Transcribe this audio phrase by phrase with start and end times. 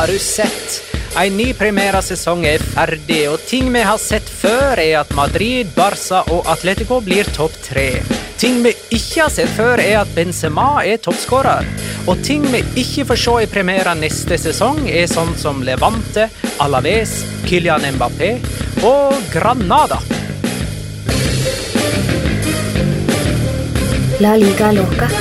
[0.00, 0.82] Har du sett?
[1.20, 6.22] En ny premieresesong er ferdig, og ting vi har sett før, er at Madrid, Barca
[6.32, 8.00] og Atletico blir topp tre.
[8.40, 11.68] Ting vi ikke har sett før, er at Benzema er toppskårer.
[12.08, 16.30] Og ting vi ikke får se i premieren neste sesong, er sånn som Levante,
[16.64, 18.32] Alaves, Kylian Mbappé
[18.80, 20.00] og Granada.
[24.24, 25.12] La liga loca.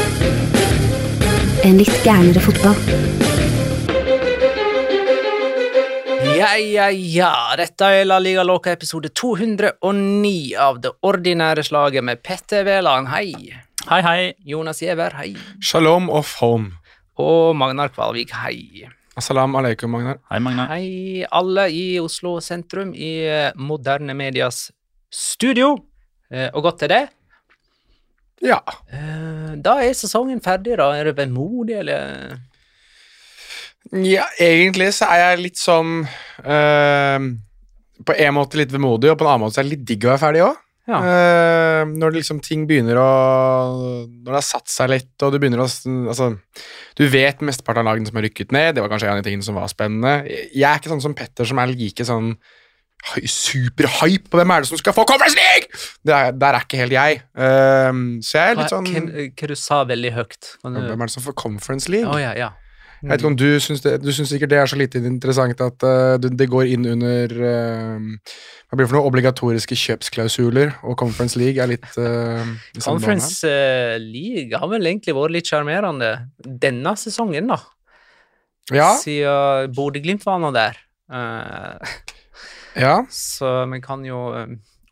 [1.67, 3.08] En litt gærnere fotball.
[6.39, 7.31] Ja, ja, ja.
[7.59, 13.33] Dette er La Liga Loca episode 209 av det ordinære slaget med Petter Wæland, hei.
[13.89, 14.21] Hei, hei.
[14.47, 15.33] Jonas Giæver, hei.
[15.63, 16.71] Shalom of home.
[17.19, 18.85] Og Magnar Kvalvik, hei.
[19.19, 20.21] Assalam alaikum, Magnar.
[20.31, 20.69] Hei, Magnar.
[20.71, 24.69] Hei, alle i Oslo sentrum i eh, Moderne Medias
[25.11, 25.73] studio.
[26.31, 27.03] Eh, Og godt til det.
[28.45, 28.61] Ja.
[28.93, 30.91] Eh, Da er sesongen ferdig, da.
[30.95, 32.37] Er du vemodig, eller?
[33.89, 37.23] Ja, egentlig så er jeg litt sånn eh,
[38.05, 40.05] På en måte litt vemodig, og på en annen måte så er det litt digg
[40.05, 40.65] å være ferdig òg.
[40.89, 41.03] Ja.
[41.85, 43.09] når det liksom ting begynner å
[44.09, 45.67] Når det har satt seg litt, og du begynner å
[46.09, 46.31] Altså,
[46.97, 48.71] du vet mesteparten av lagene som har rykket ned.
[48.73, 50.15] Det var kanskje en av de tingene som var spennende.
[50.49, 52.33] Jeg er ikke sånn som Petter, som er like sånn
[53.07, 55.69] superhype på hvem er det som skal få Conference League!
[56.05, 57.21] Det er, der er ikke helt jeg.
[57.37, 60.49] Uh, så jeg er litt sånn hvem, hva du sa veldig høyt?
[60.63, 60.79] Du...
[60.79, 62.09] Hvem er det som får Conference League?
[62.09, 62.51] Oh, ja, ja.
[62.99, 65.61] Jeg vet ikke om du syns, det, du syns sikkert det er så lite interessant
[65.63, 68.33] at uh, det går inn under uh,
[68.67, 69.07] Hva blir det for noe?
[69.07, 72.43] Obligatoriske kjøpsklausuler, og Conference League er litt uh.
[72.83, 73.47] Conference
[74.03, 76.11] League har vel egentlig vært litt sjarmerende
[76.43, 77.61] denne sesongen, da.
[78.69, 80.77] Ja, Siden Bodø-Glimt var nå der.
[82.77, 82.99] Ja.
[83.09, 84.19] så vi kan jo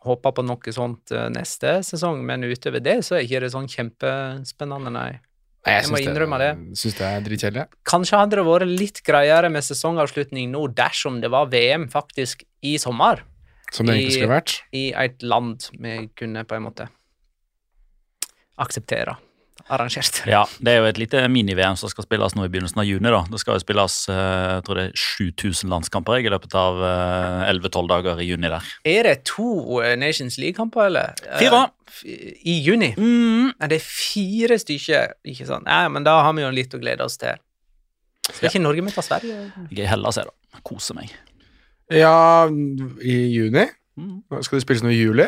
[0.08, 4.96] håpe på noe sånt neste sesong, men utover det så er ikke det sånn kjempespennende,
[4.96, 5.12] nei.
[5.68, 6.50] Nei, Jeg må innrømme det.
[6.80, 7.66] Syns det er dritkjedelig.
[7.88, 12.78] Kanskje hadde det vært litt greiere med sesongavslutning nå dersom det var VM faktisk i
[12.82, 13.24] sommer,
[13.72, 14.54] Som det egentlig skulle vært.
[14.72, 16.88] i et land vi kunne på en måte
[18.58, 19.18] akseptere
[19.70, 20.22] arrangert.
[20.30, 23.10] Ja, det er jo et lite mini-VM som skal spilles nå i begynnelsen av juni.
[23.12, 23.22] da.
[23.32, 24.20] Det skal jo spilles eh,
[24.58, 28.52] jeg tror det er 7000 landskamper jeg, i løpet av eh, 11-12 dager i juni
[28.54, 28.70] der.
[28.88, 31.14] Er det to eh, Nations League-kamper, eller?
[31.28, 31.66] Eh, Fire.
[32.48, 32.92] I juni?
[32.98, 33.54] Mm.
[33.58, 35.66] Nei, det er fire stykker, ikke sant?
[35.68, 37.36] Nei, men da har vi jo litt å glede oss til.
[38.28, 38.52] Skal Ja.
[38.52, 39.38] ikke Norge møte Sverige?
[39.72, 40.60] Jeg er Hellas, jeg, da.
[40.68, 41.14] Koser meg.
[41.94, 42.48] Ja,
[43.02, 43.64] i juni.
[43.98, 44.18] Mm.
[44.44, 45.26] Skal det spilles noe i juli?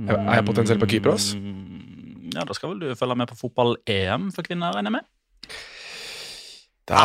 [0.00, 1.30] Er er jeg potensielt på Kypros?
[1.36, 1.79] Mm,
[2.34, 5.06] Ja, da skal vel du følge med på fotball-EM for kvinner, regner jeg med?
[6.90, 6.98] Da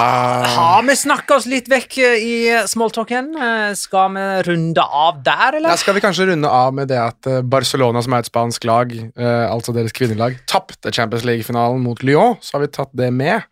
[0.49, 2.35] Har vi snakka oss litt vekk eh, i
[2.69, 3.27] smalltalken?
[3.37, 5.77] Eh, Skal vi runde av der, Da eller?
[5.77, 8.95] skal vi kanskje runde av med det at eh, Barcelona, som er et spansk lag,
[9.19, 12.37] altså deres kvinnelag, tapte Champions League-finalen mot Lyon.
[12.41, 13.45] Så har vi tatt det med.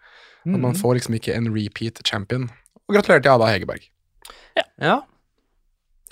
[0.44, 2.50] At man får liksom ikke en repeat champion.
[2.90, 3.86] Og gratulerer til Ada Hegerberg.
[4.82, 4.98] Ja.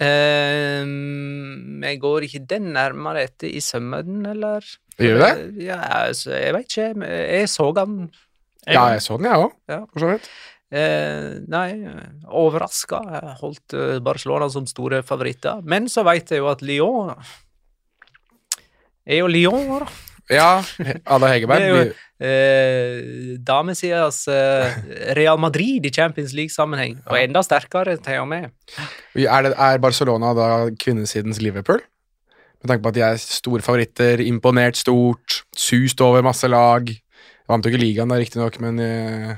[0.02, 4.66] Ehm, jeg går ikke den nærmere etter i sømmen, eller?
[4.98, 5.66] Gjør du det?
[5.68, 6.88] Ja, altså, jeg vet ikke.
[7.08, 8.00] Jeg så han.
[8.66, 9.54] Ja, jeg så den, jeg òg.
[9.70, 9.84] Ja.
[9.94, 10.32] For så vidt.
[10.72, 11.70] Eh, nei,
[12.32, 13.02] overraska.
[13.18, 15.62] Jeg holdt Barcelona som store favoritter.
[15.64, 17.16] Men så vet jeg jo at Lyon
[19.06, 19.90] er jo Lyon, da.
[20.32, 20.64] Ja,
[21.06, 21.60] Ada Hegerberg.
[21.60, 21.86] Det er jo
[22.24, 24.78] eh, damesidas eh,
[25.18, 28.52] Real Madrid i Champions League-sammenheng, og enda sterkere, til og med.
[29.16, 30.50] Er, det, er Barcelona da
[30.80, 31.82] kvinnesidens Liverpool?
[32.62, 36.88] Med tanke på at de er store favoritter, imponert stort, sust over masse lag.
[37.50, 39.34] Vant jo ikke ligaen da, riktignok, men eh,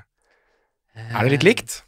[0.94, 1.80] er det litt likt?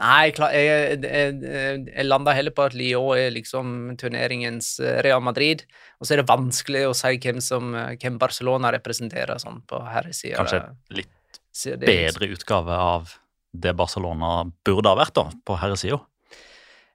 [0.00, 5.66] Nei, jeg, jeg, jeg, landa heller på at Lyon er liksom turneringens eh, Real Madrid.
[6.00, 9.82] Og så er det vanskelig å si hvem, som, eh, hvem Barcelona representerer sånn på
[9.92, 10.40] herresida.
[10.40, 10.62] Kanskje
[11.02, 13.12] litt bedre utgave av
[13.50, 16.00] det Barcelona burde ha vært da, på herresida.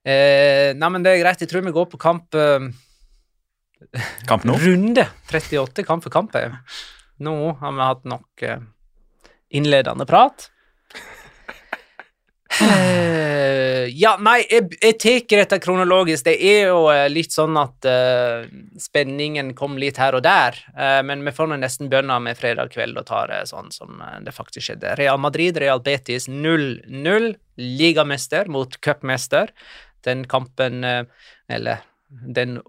[0.05, 1.41] Eh, nei, men det er greit.
[1.41, 2.67] Jeg tror vi går på kamp eh,
[4.25, 4.55] Kamp nå.
[4.61, 6.35] Runde 38, kamp for kamp.
[7.21, 8.61] Nå har vi hatt nok eh,
[9.53, 10.49] innledende prat.
[12.61, 16.25] Eh, ja, nei, jeg, jeg tar dette kronologisk.
[16.27, 18.45] Det er jo eh, litt sånn at uh,
[18.81, 22.71] spenningen kom litt her og der, uh, men vi får nå nesten bønna med fredag
[22.73, 24.95] kveld og tar det sånn som det faktisk skjedde.
[24.99, 27.33] Real Madrid, Real Betis 0-0.
[27.55, 29.51] Ligamester mot cupmester.
[30.07, 32.59] Den kampen, uh, eller den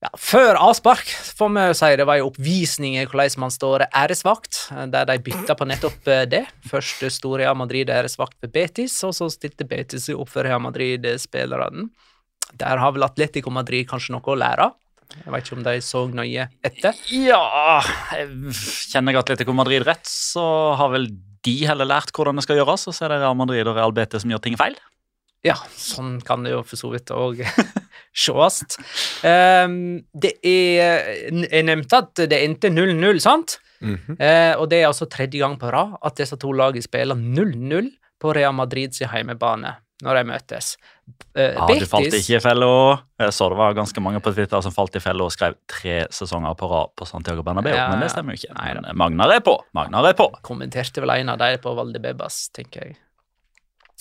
[0.00, 4.62] ja, Før avspark får vi si det var en oppvisning i hvordan man står æresvakt,
[4.72, 6.44] eh, der de bytta på nettopp eh, det.
[6.70, 11.90] Først sto Real Madrid æresvakt for Betis, og så stilte Betis opp for Real Madrid-spillerne.
[12.60, 14.70] Der har vel Atletico Madrid kanskje noe å lære.
[15.10, 16.98] Jeg vet ikke om de så nøye etter.
[17.10, 17.80] Ja
[18.22, 20.44] Kjenner jeg Atletico Madrid rett, så
[20.78, 21.10] har vel
[21.44, 23.92] de heller lært hvordan det skal gjøres, og så er det Real Madrid og Real
[23.96, 24.78] Betis som gjør ting feil.
[25.44, 27.44] Ja, sånn kan det jo for så vidt òg
[28.14, 28.78] sees.
[29.22, 33.58] Um, det er Jeg nevnte at det endte 0-0, sant?
[33.80, 34.16] Mm -hmm.
[34.20, 37.90] uh, og det er altså tredje gang på rad at disse to lagene spiller 0-0
[38.20, 40.76] på Real Madrids hjemmebane når de møtes.
[41.34, 42.68] Eh, Ja, du falt ikke i fella.
[43.20, 46.06] Jeg så det var ganske mange på Twitter som falt i fella og skrev tre
[46.14, 48.54] sesonger på rad på Santiago Bernabeu, Ja, men det stemmer jo ikke.
[48.54, 48.74] nei.
[48.80, 49.58] Men Magnar er på.
[49.74, 50.30] Magnar er på.
[50.42, 52.96] kommenterte vel en av dem på Valdebebas, tenker jeg.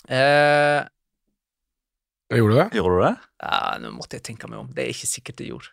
[0.08, 0.84] Eh,
[2.30, 2.68] Gjorde du det?
[2.78, 3.16] Gjorde du det?
[3.42, 4.68] ja, nå måtte jeg tenke meg om.
[4.76, 5.72] Det er ikke sikkert jeg gjorde.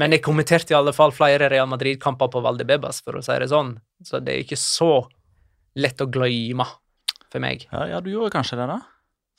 [0.00, 3.48] Men jeg kommenterte i alle fall flere Real Madrid-kamper på Valdebebas, for å si det
[3.50, 3.74] sånn.
[4.06, 4.90] Så det er ikke så
[5.80, 6.66] lett å glemme
[7.30, 7.66] for meg.
[7.72, 8.78] Ja, ja, du gjorde kanskje det, da?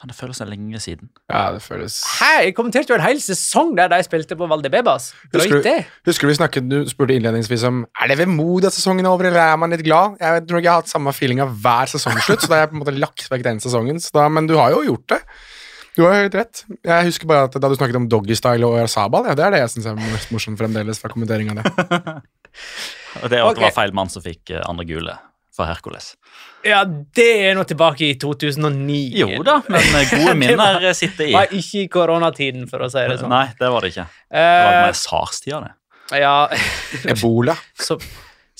[0.01, 1.11] Men det føles lenge siden.
[1.29, 2.29] Ja, det føles Hæ?
[2.47, 5.11] Jeg kommenterte jo en hel sesong der de spilte på Valdebebas.
[5.29, 9.05] Husker du- Husker du vi snakket, du spurte innledningsvis om Er det vemodig at sesongen
[9.05, 10.17] er over, eller er man litt glad?
[10.19, 12.79] Jeg tror ikke jeg har hatt samme feelinga hver sesongslutt, så da har jeg på
[12.79, 14.01] en måte lagt vekk den sesongen.
[14.01, 15.21] Så da, men du har jo gjort det.
[15.97, 16.61] Du har helt rett.
[16.87, 19.59] Jeg husker bare at da du snakket om doggystyle og Sabal, ja, det er det
[19.65, 21.65] jeg syns er mest morsomt fremdeles fra kommenteringa det.
[23.21, 25.17] Og det var feil mann som fikk eh, andre gule
[25.51, 26.13] for Hercules.
[26.63, 28.99] Ja, det er nå tilbake i 2009.
[29.19, 31.33] Jo da, men eh, gode minner var, sitter i.
[31.35, 33.33] Var ikke i koronatiden, for å si det sånn.
[33.33, 34.07] Nei, det var det ikke.
[34.31, 36.21] Det var Eh, med SARS-tida, det.
[36.23, 36.35] ja,
[37.17, 37.57] Ebola.
[37.75, 37.99] så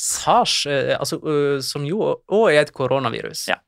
[0.01, 3.45] SARS, eh, altså, eh, som jo òg er et koronavirus.
[3.53, 3.61] Ja.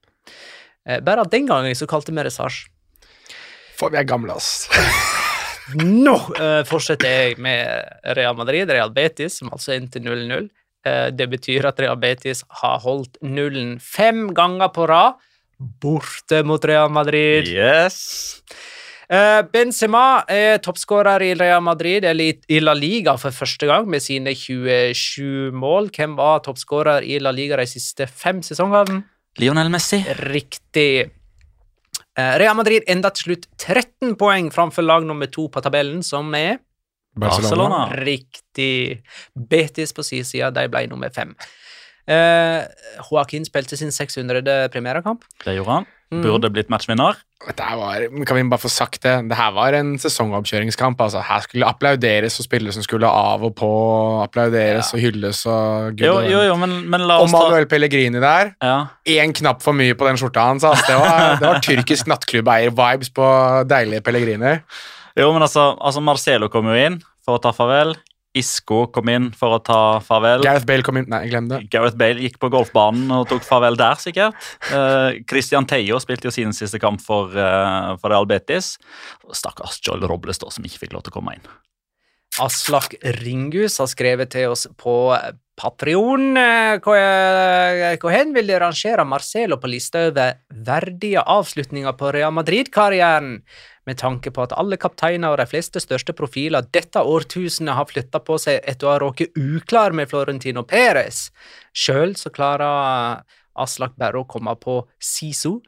[0.83, 2.65] Eh, Bare at den gangen så kalte vi det SARS.
[3.77, 4.67] For vi er gamle, ass.
[5.79, 7.87] Nå uh, fortsetter jeg med
[8.17, 10.49] Real Madrid, Real Betis, som altså endte 0-0.
[10.83, 15.15] Uh, det betyr at Real Betis har holdt nullen fem ganger på rad,
[15.79, 17.47] borte mot Real Madrid.
[17.47, 18.41] Yes.
[19.13, 23.87] Eh, Benzema er toppskårer i Real Madrid, eller i- i La Liga for første gang,
[23.87, 25.89] med sine 27 mål.
[25.93, 29.03] Hvem var toppskårer i La Liga de siste fem sesongene?
[29.39, 30.01] Lionel Messi.
[30.33, 31.11] Riktig.
[32.17, 36.29] Eh, Real Madrid enda til slutt 13 poeng framfor lag nummer to på tabellen, som
[36.37, 36.59] er
[37.17, 37.87] Barcelona.
[38.05, 39.01] Riktig.
[39.33, 41.33] Betis på sin side, de ble nummer fem.
[42.07, 42.63] Eh,
[43.09, 44.69] Joaquin spilte sin 600.
[44.73, 45.23] premierekamp.
[45.45, 45.85] Det gjorde han.
[46.13, 46.21] Mm.
[46.21, 47.15] Burde blitt matchvinner.
[47.57, 49.13] Var, kan vi bare få sagt det?
[49.31, 50.99] Det her var en sesongoppkjøringskamp.
[51.01, 51.23] Altså.
[51.25, 53.69] Her skulle applauderes og spillere som skulle av og på,
[54.23, 54.97] applauderes Ja.
[54.97, 58.53] og hylles og Jo, jo, jo, men, men la Og Manuel ta Pellegrini der.
[58.61, 58.77] ja.
[59.33, 60.63] Knapp for mye på den skjorta hans.
[60.63, 60.85] Altså.
[60.87, 63.27] Det, var, det var tyrkisk nattklubbeier-vibes på
[63.67, 64.59] deilige Pellegrini.
[65.17, 67.95] Jo, men altså, altså Marcelo kom jo inn for å ta farvel.
[68.37, 70.43] Isco kom inn for å ta farvel.
[70.45, 71.63] Gareth Bale kom inn Nei, glem det.
[71.73, 74.37] Gareth Bale gikk på golfbanen og tok farvel der, sikkert.
[74.71, 78.75] Uh, Christian Teio spilte jo sin siste kamp for, uh, for Real Betis.
[79.33, 81.53] Stakkars Joel Robles, da, som ikke fikk lov til å komme inn.
[82.41, 84.95] Aslak Ringhus har skrevet til oss på
[85.59, 86.33] Patrion.
[86.37, 93.37] Eh, hvor hen vil de rangere Marcelo på lista over verdige avslutninger på Real Madrid-karrieren?
[93.85, 98.21] Med tanke på at alle kapteiner og de fleste største profiler dette årtusenet har flytta
[98.23, 101.25] på seg etter å ha råket uklar med Florentino Perez.
[101.75, 103.23] Sjøl så klarer
[103.59, 105.59] Aslak bare å komme på Siso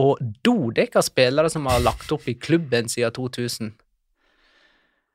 [0.00, 3.74] og Dodek av spillere som har lagt opp i klubben siden 2000.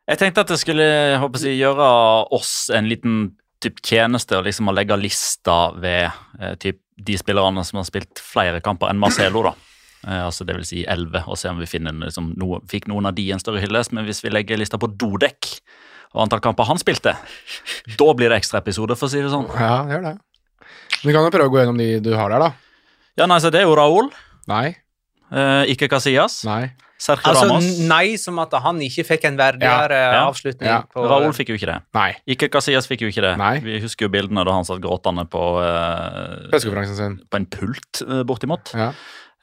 [0.09, 1.87] Jeg tenkte at det skulle jeg, gjøre
[2.33, 3.17] oss en liten
[3.61, 6.07] typ tjeneste og liksom å legge lista ved
[6.39, 9.43] eh, typ de spillerne som har spilt flere kamper enn Marcelo.
[9.47, 9.53] da.
[10.07, 13.09] Eh, altså det vil si 11, og se om vi finner liksom, no, fikk noen
[13.09, 13.91] av de en større hyllest.
[13.95, 15.51] Men hvis vi legger lista på Dodek
[16.15, 17.13] og antall kamper han spilte,
[17.99, 19.49] da blir det ekstraepisode, for å si det sånn.
[19.59, 20.15] Ja, gjør det.
[21.03, 22.51] Vi kan jo prøve å gå gjennom de du har der, da.
[23.19, 24.09] Ja, nei, så Det er jo Raúl.
[24.49, 24.77] Nei.
[25.29, 26.41] Eh, ikke Casillas.
[26.47, 26.71] Nei.
[26.99, 27.67] Sergio Altså Ramos.
[27.87, 30.67] nei, som at han ikke fikk en verdigere Ja, ja, avslutning.
[30.67, 30.81] ja.
[30.91, 31.77] på Raúl fikk jo ikke det.
[31.95, 32.09] Nei.
[32.27, 33.37] Ikke Casillas fikk jo ikke det.
[33.39, 33.53] Nei.
[33.63, 36.59] Vi husker jo bildene da han satt gråtende på, eh,
[36.97, 37.21] sin.
[37.29, 38.73] på en pult, eh, bortimot.
[38.75, 38.91] Ja.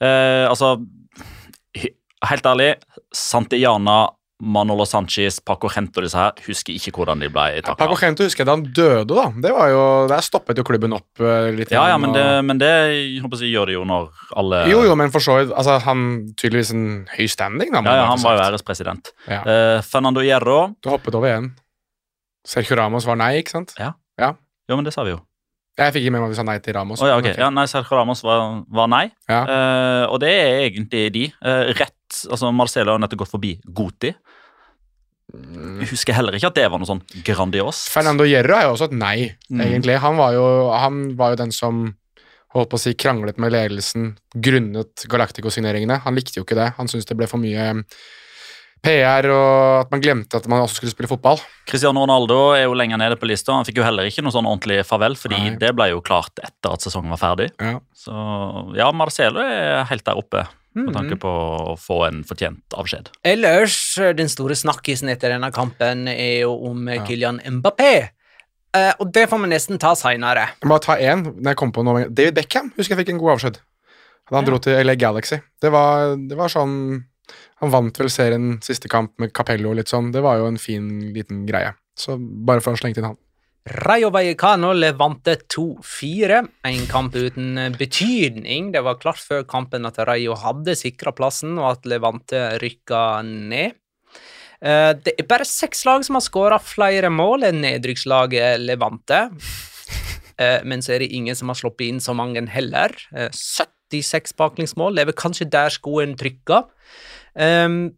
[0.00, 0.76] Eh, altså,
[2.26, 2.74] helt ærlig,
[3.14, 4.06] Santiana
[4.42, 8.48] Manolo Sanchez, Paco Rento disse her, husker ikke hvordan de ble Paco Rento husker jeg
[8.50, 9.24] da han døde, da.
[9.46, 11.70] Det var jo, Der stoppet jo klubben opp eh, litt.
[11.72, 13.22] Ja, ja, men og- det, men det jeg
[13.54, 17.06] gjør det jo når alle Jo, jo, men for så vidt altså, Han tydeligvis en
[17.16, 17.80] høy standing, da.
[17.80, 19.12] Ja, ja, han var jo ærespresident.
[19.26, 19.40] Ja.
[19.40, 21.54] Eh, Fernando Hierro Du hoppet over igjen.
[22.46, 23.72] Sergio Ramos var nei, ikke sant?
[24.68, 25.20] Jo, men det sa vi jo.
[25.76, 27.02] Jeg fikk ikke med meg at vi sa nei til Ramos.
[27.04, 27.26] Oh, ja, ok.
[27.36, 29.04] Ja, nei, Sergio Ramos var, var nei.
[29.28, 29.42] Ja.
[29.44, 31.26] uh, og det er egentlig de.
[31.44, 34.14] Uh, rett altså Marcelo har nettopp gått forbi Goti.
[35.36, 37.90] Jeg husker heller ikke at det var noe sånn grandiost.
[37.92, 39.16] Fernando Hierro er jo også et nei,
[39.50, 39.60] Mm.
[39.60, 39.96] egentlig.
[40.00, 41.82] Han var, jo, han var jo den som
[42.54, 45.98] holdt på å si kranglet med ledelsen grunnet Galactico-signeringene.
[46.06, 46.70] Han likte jo ikke det.
[46.78, 47.66] Han syntes det ble for mye
[48.86, 51.40] PR, og at man glemte at man også skulle spille fotball.
[51.68, 53.52] Cristiano Ronaldo er jo lenger nede på lista.
[53.58, 55.56] Han fikk jo heller ikke noe sånn ordentlig farvel, fordi Nei.
[55.60, 57.50] det ble jo klart etter at sesongen var ferdig.
[57.60, 57.80] Ja.
[57.98, 58.14] Så
[58.78, 60.94] ja, Marcelo er helt der oppe med Mhm.
[60.94, 63.08] tanke på å få en fortjent avskjed.
[63.24, 68.10] Ellers, den store snakkisen etter denne kampen er jo om Kylian Mbappé.
[68.76, 70.50] Eh, og det får vi nesten ta seinere.
[70.60, 71.22] Bare ta én.
[71.24, 72.04] når jeg kom på noe.
[72.12, 73.56] David Beckham husker jeg fikk en god avskjed.
[74.28, 75.38] Da han dro til LA Galaxy.
[75.62, 77.04] Det var, det var sånn
[77.62, 80.10] Han vant vel serien siste kamp med Capello og litt sånn.
[80.12, 81.72] Det var jo en fin liten greie.
[81.96, 83.16] Så bare for å slenge inn han.
[83.66, 86.42] Rayo Vallecano levante 2-4.
[86.68, 88.68] En kamp uten betydning.
[88.72, 93.74] Det var klart før kampen at Rayo hadde sikra plassen, og at Levante rykka ned.
[94.60, 99.30] Eh, Det er bare seks lag som har skåra flere mål enn nedrykkslaget Levante.
[100.38, 102.92] Eh, Men så er det ingen som har sluppet inn så mange heller.
[103.16, 104.94] Eh, 76 baklengsmål.
[104.94, 106.68] Det er kanskje der skoen trykker.
[107.36, 107.90] Um,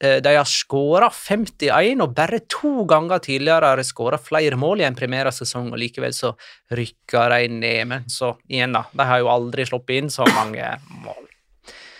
[0.00, 4.80] eh, de har skåra 51, og bare to ganger tidligere har de skåra flere mål
[4.80, 6.32] i en premieresesong, og likevel så
[6.72, 7.82] rykker de ned.
[7.92, 8.86] Men så igjen, da.
[8.92, 10.72] De har jo aldri sluppet inn så mange
[11.04, 11.28] mål.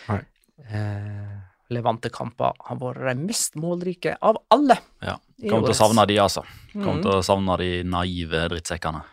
[0.08, 0.22] Nei.
[0.70, 1.36] Eh,
[1.70, 4.80] Levante-kamper har vært de mest målrike av alle.
[5.04, 5.20] Ja.
[5.44, 6.42] Kommer til å savne de, altså.
[6.72, 7.04] Kommer mm.
[7.04, 9.04] til å savne de naive drittsekkene.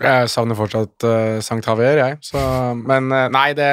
[0.00, 2.18] Jeg savner fortsatt uh, Sankt Javier, jeg.
[2.24, 2.40] Så,
[2.74, 3.68] men uh, nei, det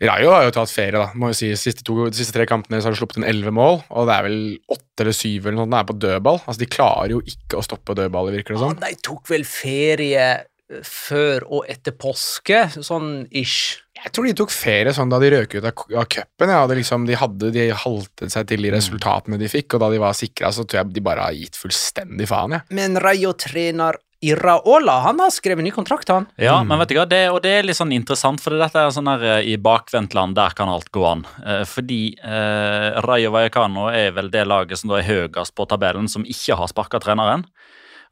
[0.00, 1.10] Rayo har jo tatt ferie, da.
[1.18, 3.52] Må jo si, siste, to, de siste tre kampene så har de sluppet inn elleve
[3.52, 4.38] mål, og det er vel
[4.72, 5.76] åtte eller syv eller noe sånt.
[5.80, 6.38] Er på dødball.
[6.46, 8.80] Altså, De klarer jo ikke å stoppe dødballer, virker det Ja, som.
[8.80, 13.76] de tok vel ferie eh, før og etter påske, sånn ish.
[14.00, 16.48] Jeg tror de tok ferie sånn da de røk ut av, av cupen.
[16.56, 20.00] Ja, liksom, de, hadde, de haltet seg til de resultatene de fikk, og da de
[20.00, 22.56] var sikra, så tror jeg de bare har gitt fullstendig faen.
[22.56, 22.62] Ja.
[22.72, 26.26] Men Rayo-trener Iraola han har skrevet ny kontrakt, han.
[26.36, 28.92] Ja, men vet du hva, det, og det er litt sånn interessant, for dette er
[28.92, 31.24] sånn her eh, i bakvendtland, der kan alt gå an.
[31.40, 36.10] Eh, fordi eh, Rayo Vallecano er vel det laget som da er høyest på tabellen,
[36.12, 37.46] som ikke har sparka treneren.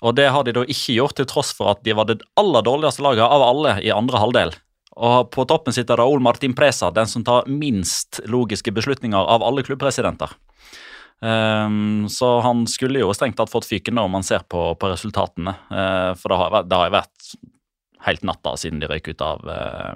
[0.01, 2.65] Og det har de da ikke gjort, til tross for at de var det aller
[2.65, 4.57] dårligste laget av alle i andre halvdel.
[4.99, 9.67] Og på toppen sitter Raúl Martin Presa, den som tar minst logiske beslutninger av alle
[9.67, 10.33] klubbpresidenter.
[11.21, 15.57] Ehm, så han skulle jo strengt tatt fått fyken når man ser på, på resultatene.
[15.73, 17.37] Uh, for det har, det har vært
[18.07, 19.95] helt natta siden de røyk ut av, uh,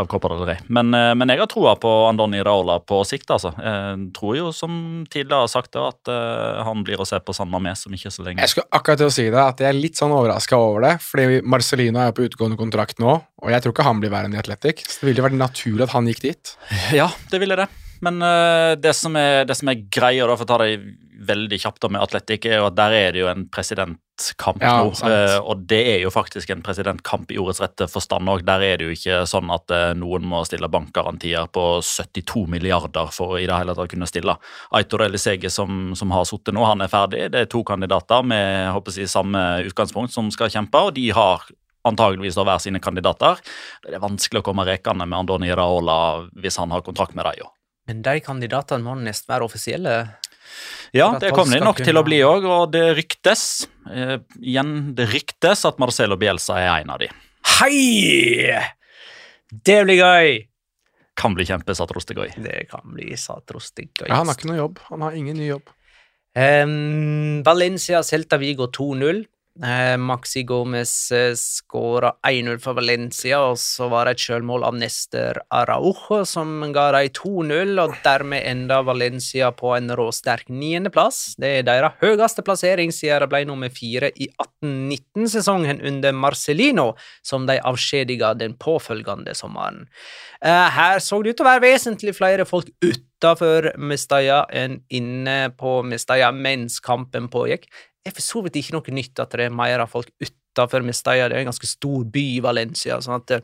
[0.00, 0.62] av Copa del Rey.
[0.72, 3.52] Men, uh, men jeg har troa på Andoni Raola på sikt, altså.
[3.60, 7.50] Jeg tror jo, som tidligere har sagt, at eh, han blir å se på San
[7.52, 8.40] Mamés om ikke så lenge.
[8.40, 10.94] Jeg skulle akkurat til å si det, at jeg er litt sånn overraska over det.
[11.04, 14.42] Fordi Marcelino er på utgående kontrakt nå, og jeg tror ikke han blir værende i
[14.42, 14.84] Atletic.
[14.88, 16.56] Så det ville vært naturlig at han gikk dit.
[16.96, 17.70] Ja, det ville det.
[18.02, 20.76] Men uh, det, som er, det som er greia, da, for å ta det
[21.22, 24.90] veldig kjapt med Atletic, er jo at der er det jo en presidentkamp Ja, nå.
[25.06, 28.42] eh, og det er jo faktisk en presidentkamp i ordets rette forstand òg.
[28.48, 33.14] Der er det jo ikke sånn at uh, noen må stille bankgarantier på 72 milliarder
[33.14, 34.36] for i det hele tatt å kunne stille.
[34.74, 37.28] Aitor Elisege, som, som har sittet nå, han er ferdig.
[37.32, 41.08] Det er to kandidater med jeg håper si, samme utgangspunkt som skal kjempe, og de
[41.14, 41.46] har
[41.86, 43.40] antageligvis da hver sine kandidater.
[43.86, 45.98] Det er vanskelig å komme rekende med Andoni Raola
[46.34, 47.50] hvis han har kontrakt med dem.
[47.92, 49.96] Men de kandidatene må nesten være offisielle.
[50.96, 55.10] Ja, det kommer de nok til å bli òg, og det ryktes eh, igjen, det
[55.12, 57.10] ryktes at Marcelo Bielsa er en av de.
[57.58, 58.48] Hei!
[59.52, 60.40] Det blir gøy!
[61.20, 62.32] Kan bli kjempesatrostegøy.
[62.40, 64.08] Det kan bli satrostig gøy.
[64.08, 64.80] Ja, han har ikke noe jobb.
[64.88, 65.68] Han har ingen ny jobb.
[66.32, 69.20] Um, Valencia Celta Vigo 2-0.
[69.60, 74.78] Eh, Maxi Gomez uh, skåra 1-0 for Valencia, og så var det et selvmål av
[74.80, 81.34] Nester Araujo som ga dem 2-0, og dermed enda Valencia på en råsterk niendeplass.
[81.36, 87.44] Det er deres høyeste plassering siden de ble nummer fire i 18-19-sesongen under Marcelino, som
[87.44, 89.84] de avskjediga den påfølgende sommeren.
[90.40, 92.72] Eh, her så det ut til å være vesentlig flere folk
[93.22, 97.68] utafor Mestalla enn inne på Mestalla mens kampen pågikk.
[98.02, 100.82] Det er for så vidt ikke noe nytt at det er mer av folk utafor
[100.82, 101.28] Mestalla.
[101.30, 103.38] Det er en ganske stor by i Valencia, sånn at det,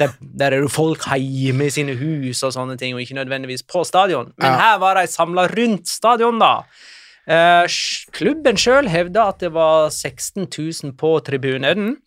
[0.00, 3.66] der, der er det folk hjemme i sine hus og sånne ting, og ikke nødvendigvis
[3.68, 4.32] på stadion.
[4.40, 4.58] Men Ja.
[4.58, 6.62] her var de samla rundt stadion, da.
[7.28, 7.66] Eh,
[8.16, 11.98] klubben sjøl hevda at det var 16 000 på tribunen.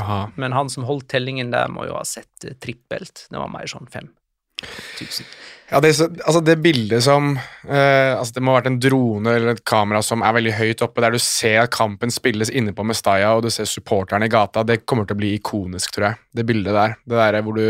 [0.00, 0.30] Aha.
[0.36, 3.26] Men han som holdt tellingen der, må jo ha sett eh, trippelt.
[3.30, 5.28] Det var mer sånn 5000.
[5.66, 9.56] Ja, det, altså det bildet som eh, altså Det må ha vært en drone eller
[9.56, 12.84] et kamera som er veldig høyt oppe, der du ser at kampen spilles inne på
[12.86, 14.62] Mestaya, og du ser supporterne i gata.
[14.66, 16.20] Det kommer til å bli ikonisk, tror jeg.
[16.38, 16.94] Det bildet der.
[17.02, 17.64] Det der hvor du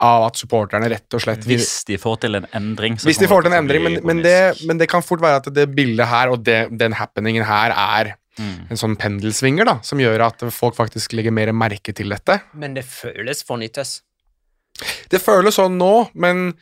[0.00, 2.96] Av at supporterne rett og slett Hvis de får til en endring.
[2.96, 5.42] så Hvis de får til en endring, men, men, det, men det kan fort være
[5.42, 8.70] at det bildet her og det, den happeningen her er Mm.
[8.72, 12.38] en sånn pendelsvinger, da, som gjør at folk faktisk legger mer merke til dette.
[12.56, 13.98] Men det føles fornyttes?
[15.12, 16.54] Det føles sånn nå, men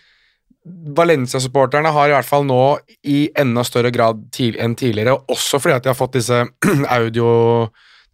[0.99, 2.63] Valencia-supporterne har i hvert fall nå
[3.09, 6.43] i enda større grad enn tidligere, også fordi at de har fått disse
[6.99, 7.29] audio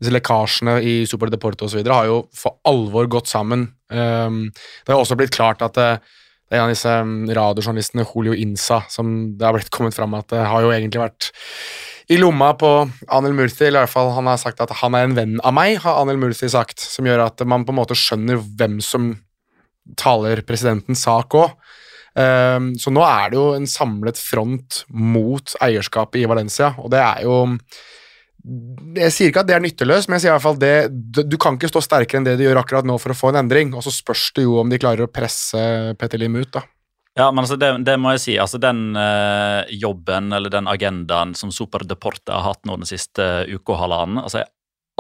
[0.01, 1.81] disse lekkasjene i Super Deporte osv.
[1.87, 3.69] har jo for alvor gått sammen.
[3.89, 4.49] Um,
[4.85, 5.89] det har også blitt klart at det,
[6.51, 10.17] det er en av disse um, radiojournalistene, Julio Insa, som det har blitt kommet fram
[10.19, 11.31] at det har jo egentlig vært
[12.13, 12.71] i lomma på
[13.17, 15.55] Anel Murthy, eller i hvert fall han har sagt at han er en venn av
[15.57, 19.15] meg, har Anel Murthy sagt, som gjør at man på en måte skjønner hvem som
[20.01, 21.55] taler presidentens sak òg.
[22.15, 27.01] Um, så nå er det jo en samlet front mot eierskapet i Valencia, og det
[27.03, 27.41] er jo
[28.95, 30.77] Jeg sier ikke at det er nytteløst, men jeg sier i hvert fall det
[31.27, 33.41] du, kan ikke stå sterkere enn det du gjør akkurat nå for å få en
[33.41, 35.59] endring, og så spørs det jo om de klarer å presse
[35.99, 36.63] Petter Lim ut, da.
[37.15, 38.35] Ja, men altså det, det må jeg si.
[38.43, 43.47] altså Den eh, jobben eller den agendaen som Super Deporte har hatt nå den siste
[43.47, 44.51] uka og halvannen altså Jeg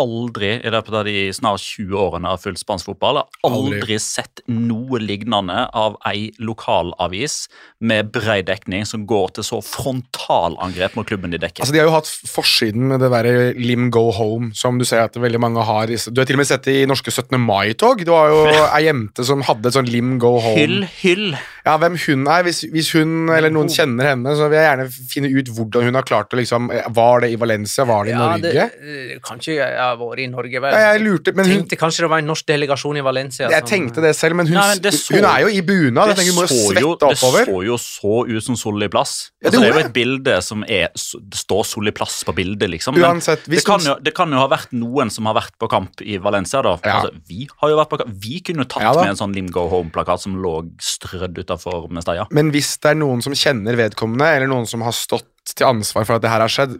[0.00, 3.98] aldri i løpet av de snart 20 årene av full spansk fotball har aldri, Aldri.
[4.02, 7.48] sett noe lignende av ei lokalavis
[7.80, 11.62] med bred dekning som går til så frontalangrep mot klubben de dekker.
[11.62, 15.04] Altså, De har jo hatt forsiden med det derre Lim Go Home, som du ser
[15.07, 15.85] at veldig mange har.
[15.90, 17.38] i- Du har til og med sett det i norske 17.
[17.38, 17.98] mai-tog.
[17.98, 20.57] Det var jo ei jente som hadde et sånn Lim Go Home.
[20.59, 21.37] Hyll, hyll.
[21.64, 24.85] Ja, Hvem hun er, hvis, hvis hun eller noen kjenner henne, så vil jeg gjerne
[25.09, 26.42] finne ut hvordan hun har klart det.
[26.42, 28.42] liksom, Var det i Valencia, var det i Ja, Norge?
[28.42, 30.77] det, det kan ikke ha vært i Norge, vel?
[30.77, 33.48] Ja, jeg lurte, men hun, tenkte kanskje det var en norsk delegasjon i Valencia.
[33.48, 36.09] jeg som- tenkte det selv, men hun, Nei, men så- hun er jo i bunad.
[36.09, 36.96] Jeg Det tenker så jo-.
[37.00, 39.31] Det så jo så ut som Solli Plass.
[39.42, 42.94] Altså, det er jo et bilde som er Det står Solli Plass på bildet, liksom.
[42.94, 45.68] Men Uansett, det kan, jo, det kan jo ha vært noen som har vært på
[45.70, 46.77] kamp i Valencia, da.
[46.77, 48.11] Altså, vi har jo vært på kamp.
[48.20, 52.26] Vi kunne tatt med en sånn Lim Go Home-plakat som lå strødd utafor Mestalla.
[52.34, 56.06] Men hvis det er noen som kjenner vedkommende, eller noen som har stått til ansvar
[56.08, 56.76] for at det her har skjedd,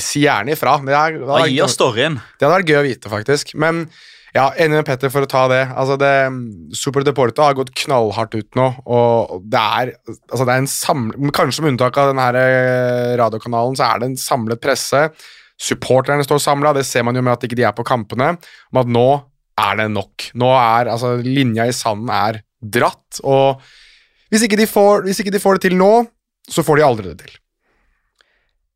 [0.00, 0.78] si gjerne ifra.
[0.84, 1.76] Det, er, det, Ja, hadde gi vært-
[2.38, 3.54] det hadde vært gøy å vite, faktisk.
[3.56, 3.86] Men
[4.34, 5.62] ja, enig med Petter for å ta det.
[5.76, 6.12] Altså det
[6.76, 9.92] Super Deporte har gått knallhardt ut nå, og det er,
[10.30, 12.44] altså det er en samlet Kanskje med unntak av denne
[13.20, 15.06] radiokanalen, så er det en samlet presse.
[15.62, 18.32] Supporterne står samla, det ser man jo med at ikke de er på kampene.
[18.72, 19.06] Om at nå
[19.62, 20.30] er det nok.
[20.40, 23.60] Nå er altså linja i sanden er dratt, og
[24.32, 25.92] hvis ikke de får, hvis ikke de får det til nå,
[26.48, 27.34] så får de aldri det til.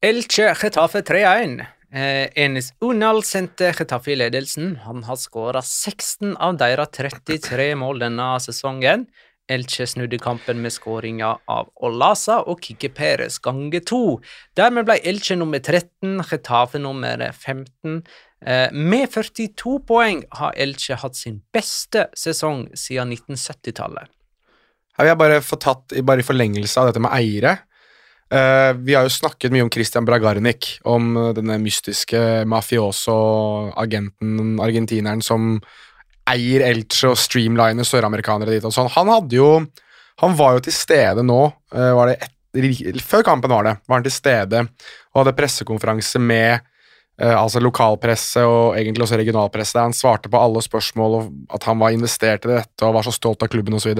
[0.05, 1.63] Elche Getafe 3-1.
[1.97, 4.75] Eh, Enes Unal sendte Getafe i ledelsen.
[4.85, 9.07] Han har skåra 16 av deres 33 mål denne sesongen.
[9.49, 14.19] Elche snudde kampen med skåringa av Olasa og Kikki Perez gange to.
[14.59, 18.03] Dermed ble Elche nummer 13, Getafe nummer 15.
[18.45, 24.11] Eh, med 42 poeng har Elche hatt sin beste sesong siden 1970-tallet.
[24.97, 27.51] Jeg vil bare få tatt, bare i forlengelse av dette med eiere
[28.33, 35.21] eh, Vi har jo snakket mye om Christian Bragarnik, om eh, denne mystiske mafioso-agenten, argentineren
[35.25, 35.59] som
[36.27, 38.89] eier Elche og streamliner søramerikanere dit og sånn.
[38.97, 39.51] Han hadde jo
[40.23, 41.43] Han var jo til stede nå,
[41.77, 42.33] eh, var det et,
[43.05, 46.73] før kampen var det, var han til stede og hadde pressekonferanse med
[47.17, 49.81] altså lokalpresse og egentlig også regionalpresse.
[49.81, 53.13] Han svarte på alle spørsmål og at han var investert i dette og var så
[53.13, 53.93] stolt av klubben osv.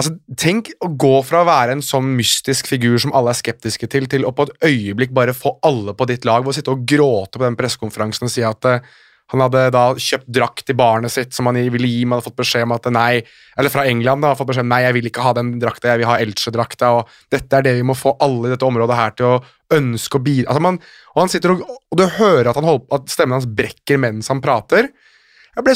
[0.00, 3.88] Altså, tenk å gå fra å være en sånn mystisk figur som alle er skeptiske
[3.92, 6.72] til, til å på et øyeblikk bare få alle på ditt lag ved å sitte
[6.72, 8.80] og gråte på den pressekonferansen og si at uh,
[9.30, 12.40] han hadde da kjøpt drakt til barnet sitt som han ville gi, men hadde fått
[12.40, 13.20] beskjed om at nei
[13.60, 16.02] Eller fra England, da, fått beskjed om nei, jeg vil ikke ha den drakta, jeg
[16.02, 19.14] vil ha Elche-drakta, og dette er det vi må få alle i dette området her
[19.18, 19.38] til å
[19.76, 20.80] ønske å bidra altså man,
[21.14, 24.42] Og han sitter og, og du hører at, holder, at stemmen hans brekker mens han
[24.42, 24.90] prater.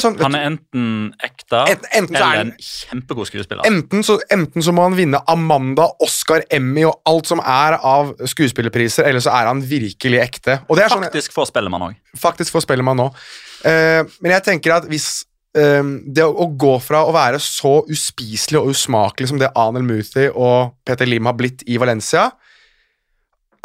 [0.01, 3.65] Sånn, Han er enten ekte Enten- enten er eller en kjempegod skuespiller.
[3.65, 8.15] Enten så, enten så må han vinne Amanda, Oscar, Emmy og alt som er av
[8.25, 10.59] skuespillerpriser, eller så er han virkelig ekte.
[10.67, 11.95] Sånn, Faktisk får Spellemann òg.
[12.17, 13.07] faktisk får spille man nå.
[13.65, 15.81] Eh, men jeg tenker at hvis eh,
[16.13, 20.27] det å, å gå fra å være så uspiselig og usmakelig som det Anel Muthi
[20.33, 22.31] og Peter Lim har blitt i Valencia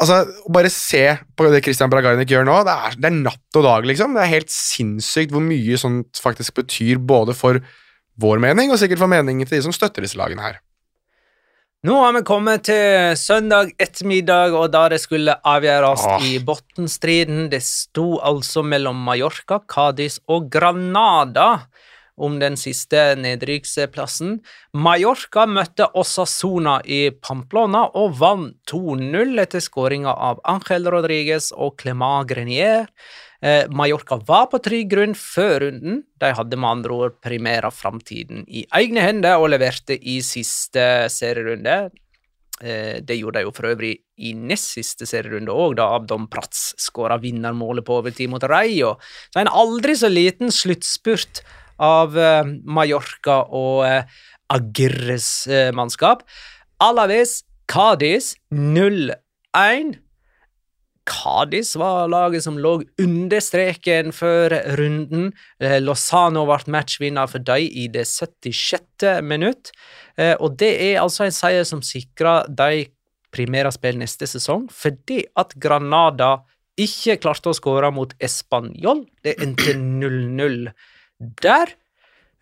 [0.01, 1.03] Altså, Bare se
[1.37, 2.57] på det Christian Bragarnik gjør nå.
[2.65, 4.17] Det er, det er natt og dag, liksom.
[4.17, 7.61] Det er helt sinnssykt hvor mye sånt faktisk betyr både for
[8.21, 10.61] vår mening og sikkert for meningen til de som støtter disse lagene her.
[11.89, 16.27] Nå har vi kommet til søndag ettermiddag, og da det skulle avgjøres Åh.
[16.29, 17.47] i Bottenstriden.
[17.49, 21.63] Det sto altså mellom Mallorca, Cádiz og Granada
[22.21, 24.39] om den siste nedrykksplassen.
[24.77, 32.29] Mallorca møtte Osasuna i Pamplona og vant 2-0 etter skåringa av Ángel Rodriguez og Clément
[32.29, 32.87] Grenier.
[33.41, 36.03] Eh, Mallorca var på trygg grunn før runden.
[36.21, 41.89] De hadde med andre ord primæra framtiden i egne hender og leverte i siste serierunde.
[42.61, 46.75] Eh, det gjorde de jo for øvrig i nest siste serierunde òg, da Abdom Prats
[46.81, 48.99] skåra vinnermålet på overtid mot Rayo.
[49.33, 51.41] Så en aldri så liten sluttspurt
[51.81, 54.21] av eh, Mallorca og eh,
[54.53, 56.23] Agirres eh, mannskap.
[56.83, 57.41] Alaves
[57.71, 59.97] Cádiz 0-1.
[61.11, 65.31] Cádiz var laget som lå under streken før runden.
[65.83, 69.23] Lozano ble matchvinner for dem i det 76.
[69.27, 69.73] minutt.
[70.39, 72.85] Og det er altså en seier som sikrer de
[73.35, 76.37] primæraspill neste sesong, fordi at Granada
[76.81, 79.05] ikke klarte å skåre mot Español.
[79.25, 80.71] Det endte 0-0
[81.21, 81.75] der.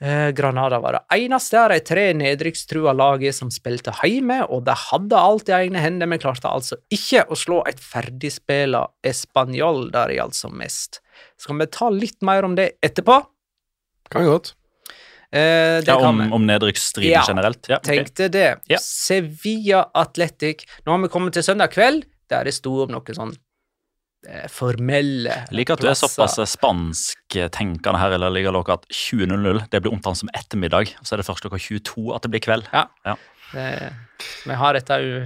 [0.01, 4.77] Eh, Granada var det eneste av de tre nedrykkstrua laget som spilte hjemme, og de
[4.79, 10.15] hadde alt i egne hender, men klarte altså ikke å slå et ferdigspilla Español der
[10.15, 11.01] i altså som mest.
[11.41, 13.19] Skal vi ta litt mer om det etterpå?
[14.15, 14.55] Kan godt.
[15.33, 17.67] Eh, det Ja, kan om, om nedrykksstriden Ja, generelt.
[17.69, 18.47] Ja, tenkte Tenkte det.
[18.71, 18.79] Ja.
[18.81, 20.63] Sevilla Athletic.
[20.87, 23.35] Nå har vi kommet til søndag kveld, der det sto om noe sånn
[24.27, 29.69] eh, formelle Jeg liker at du er såpass spansktenkende her eller ligger Loca at 20.00
[29.71, 32.71] det blir omtalt som ettermiddag, så er det først klokka 22 at det blir kveld.
[32.73, 32.87] Ja.
[33.07, 33.19] Ja.
[33.53, 33.69] Det,
[34.45, 35.21] vi har dette jo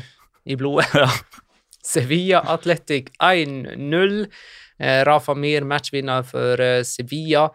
[0.45, 0.91] i blodet.
[0.95, 1.09] Ja.
[1.93, 4.19] Sevilla Athletic 1-0.
[4.79, 7.49] Eh, Rafa Mir matchvinner for eh, Sevilla.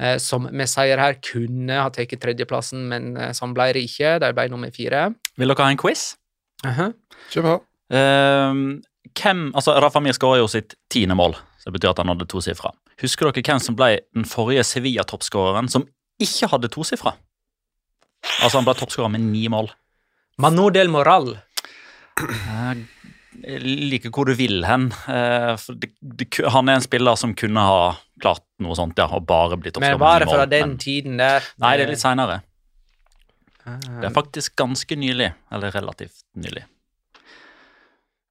[0.00, 4.16] Eh, som vi sier her, kunne ha tatt tredjeplassen, men eh, sånn ble det ikke.
[4.24, 5.06] De ble nummer fire.
[5.38, 6.14] Vil dere ha en quiz?
[6.64, 7.54] Kjør på.
[7.94, 8.64] Ehm,
[9.20, 12.26] hvem, altså Rafa Mir skåra jo sitt tiende mål, så det betyr at han hadde
[12.30, 12.72] tosifra.
[13.02, 15.86] Husker dere hvem som ble den forrige Sevilla-toppskåreren som
[16.22, 17.14] ikke hadde tosifra?
[18.42, 19.70] Altså, han ble toppskårer med ni mål.
[20.38, 21.36] Manu del Moral.
[22.18, 22.74] Eh,
[23.44, 24.86] Jeg liker hvor du vil hen.
[25.10, 29.26] Eh, det, det, han er en spiller som kunne ha klart noe sånt, ja, og
[29.28, 30.38] bare blitt Men toppskårer var med det ni mål.
[30.38, 31.48] fra den men- tiden der?
[31.60, 32.40] Nei, det er litt seinere.
[33.66, 33.78] Ah.
[33.80, 35.32] Det er faktisk ganske nylig.
[35.52, 36.64] Eller relativt nylig.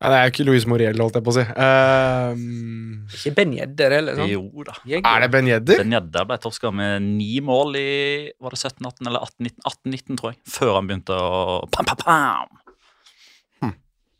[0.03, 1.43] Ja, det er jo ikke Louise Moriel, holdt jeg på å si.
[1.63, 4.27] Ehm, Ikke Ben Jedder, eller sånn?
[4.33, 4.73] Jo da.
[4.85, 5.77] Jeg- er det Ben Jedder?
[5.79, 10.39] Ben Jedder ble torska med ni mål i var det 17-18 eller 18-19, tror jeg.
[10.45, 12.59] Før han begynte å pam, pam, pam.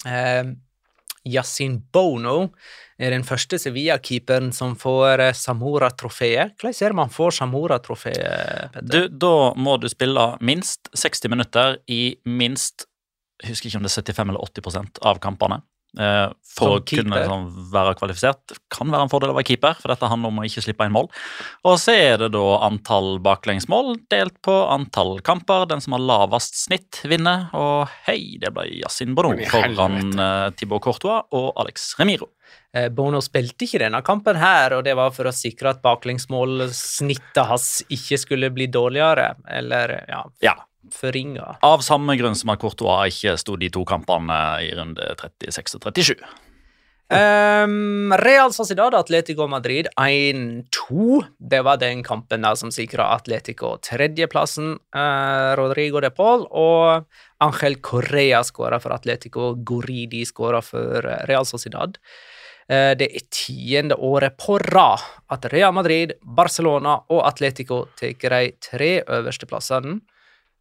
[0.05, 0.43] Eh,
[1.25, 2.49] Yasin Bono
[2.99, 6.57] er den første Sevilla-keeperen som får eh, Samora-trofeet.
[6.59, 12.87] Hvordan ser man får Samora-trofeet, Du, da må du spille minst 60 minutter i minst
[13.43, 15.61] jeg husker ikke om det er 75 eller 80% av kampene.
[15.99, 18.55] Eh, for å kunne liksom, være kvalifisert.
[18.73, 20.95] Kan være en fordel å være keeper, for dette handler om å ikke slippe inn
[20.95, 21.09] mål.
[21.69, 25.67] Og så er det da antall baklengsmål delt på antall kamper.
[25.69, 27.47] Den som har lavest snitt, vinner.
[27.57, 32.31] Og hei, det ble Yasin Bono foran uh, Thibaut Courtois og Alex Remiro.
[32.73, 37.43] Eh, Bono spilte ikke denne kampen her, og det var for å sikre at baklengsmålsnittet
[37.49, 40.21] hans ikke skulle bli dårligere, eller ja.
[40.41, 40.55] Ja,
[40.91, 41.57] forringa.
[41.63, 45.87] Av samme grunn som at Courtois ikke sto de to kampene i runde 36 og
[45.93, 46.25] 37.
[47.13, 51.23] Um, Real Sociedad Atletico Madrid 1-2.
[51.37, 54.77] Det var den kampen der som sikra Atletico tredjeplassen.
[54.95, 57.05] Uh, Rodrigo de Paul og
[57.43, 59.53] Angel Correa skåra for Atletico.
[59.55, 61.99] Goridi skåra for Real Sociedad.
[62.71, 68.55] Uh, det er tiende året på rad at Real Madrid, Barcelona og Atletico tar de
[68.63, 69.99] tre øverste plassene.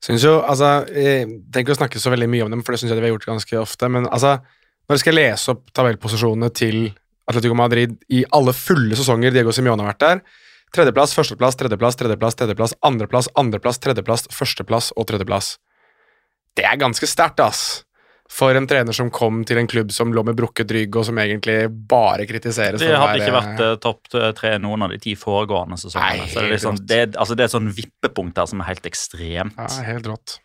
[0.03, 2.83] Syns jo, altså Jeg tenker ikke å snakke så veldig mye om dem, for det
[2.83, 3.91] syns jeg vi har gjort ganske ofte.
[3.93, 4.37] Men altså,
[4.89, 6.79] når jeg skal lese opp tabellposisjonene til
[7.31, 10.25] Atletico Madrid i alle fulle sesonger Diego Simione har vært der
[10.73, 15.59] Tredjeplass, førsteplass, tredjeplass, tredjeplass, tredjeplass, andreplass, andreplass, tredjeplass, førsteplass og tredjeplass.
[16.57, 17.83] Det er ganske sterkt, ass.
[18.33, 21.19] For en trener som kom til en klubb som lå med brukket rygg, og som
[21.21, 21.59] egentlig
[21.91, 26.23] bare kritiseres Det hadde ikke vært eh, topp tre noen av de ti foregående sesongene.
[26.25, 28.63] Nei, så det er, liksom, det, er- altså det er et sånn vippepunkt der som
[28.65, 29.59] er helt ekstremt.
[29.61, 30.39] ja, Helt rått.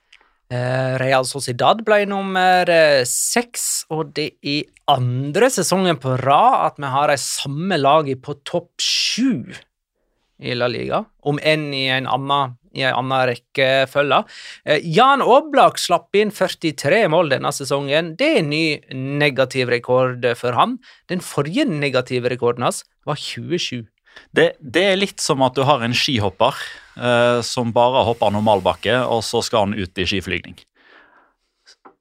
[0.52, 6.78] Eh, Real Sociedad ble nummer eh, seks, og det er andre sesongen på rad at
[6.80, 9.54] vi har de samme lagene på topp sju
[10.40, 14.22] i La Liga, om enn i en annen, i en annen rekkefølge.
[14.66, 18.16] Eh, Jan Oblak slapp inn 43 mål denne sesongen.
[18.20, 18.66] Det er en ny
[19.18, 20.78] negativ rekord for han.
[21.12, 23.86] Den forrige negative rekorden hans var 27.
[24.34, 26.56] Det, det er litt som at du har en skihopper
[26.98, 30.58] eh, som bare hopper normalbakke, og så skal han ut i skiflygning.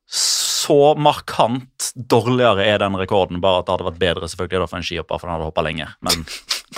[0.06, 4.80] Så markant dårligere er den rekorden, bare at det hadde vært bedre selvfølgelig da for
[4.80, 5.94] en skihopper, for han hadde hoppa lenger.
[6.06, 6.24] Men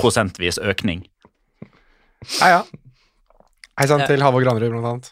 [0.00, 1.06] prosentvis økning.
[2.40, 2.60] Ja, ja.
[3.78, 5.08] Hei sann til Halvor Granerud, blant annet.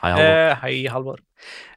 [0.00, 0.24] Hei, Halvor.
[0.24, 1.18] Eh, hei, Halvor.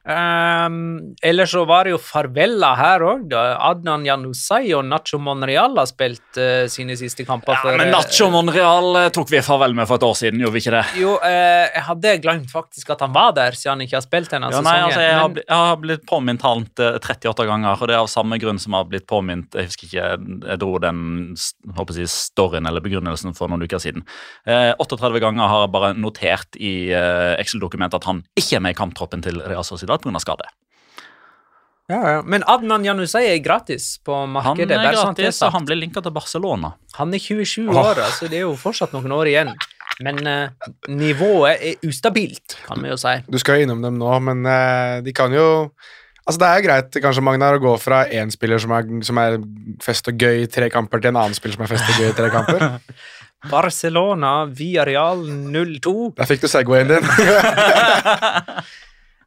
[0.06, 3.32] Um, ellers så var det jo farvella her òg.
[3.34, 7.56] Adnan Janusay og Nacho Monreal har spilt uh, sine siste kamper.
[7.56, 10.44] Ja, for, men eh, Nacho Monreal eh, tok vi farvel med for et år siden,
[10.44, 10.82] gjorde vi ikke det?
[11.02, 14.30] Jo, uh, jeg hadde glemt faktisk at han var der, siden han ikke har spilt
[14.30, 17.74] denne Ja, nei, altså, jeg, har blitt, jeg har blitt påminnet han eh, 38 ganger,
[17.74, 20.06] og det er av samme grunn som har blitt påminnet Jeg husker ikke,
[20.52, 21.02] jeg dro den
[21.80, 24.06] håper jeg, storyen eller begrunnelsen for noen uker siden.
[24.46, 28.78] Uh, 38 ganger har jeg bare notert i Excel-dokumentet at han ikke er med i
[28.78, 30.20] kamptroppen til Real Sociedad pga.
[30.22, 30.48] skade.
[31.88, 32.22] ja, ja.
[32.22, 34.68] men Adnan Janusay er gratis på markedet.
[34.68, 36.74] det er gratis, og han blir linka til Barcelona.
[36.98, 39.52] Han er 27 år, altså det er jo fortsatt noen år igjen.
[40.04, 43.14] Men eh, nivået er ustabilt, kan vi jo si.
[43.32, 45.70] Du skal jo innom dem nå, men eh, de kan jo
[46.26, 49.36] Altså Det er greit kanskje Magnar, å gå fra én spiller som er, som er
[49.82, 52.08] fest og gøy i tre kamper, til en annen spiller som er fest og gøy
[52.10, 52.64] i tre kamper.
[53.52, 55.92] Barcelona, Villarreal 0-2.
[56.18, 57.06] Der fikk du Segwayen din.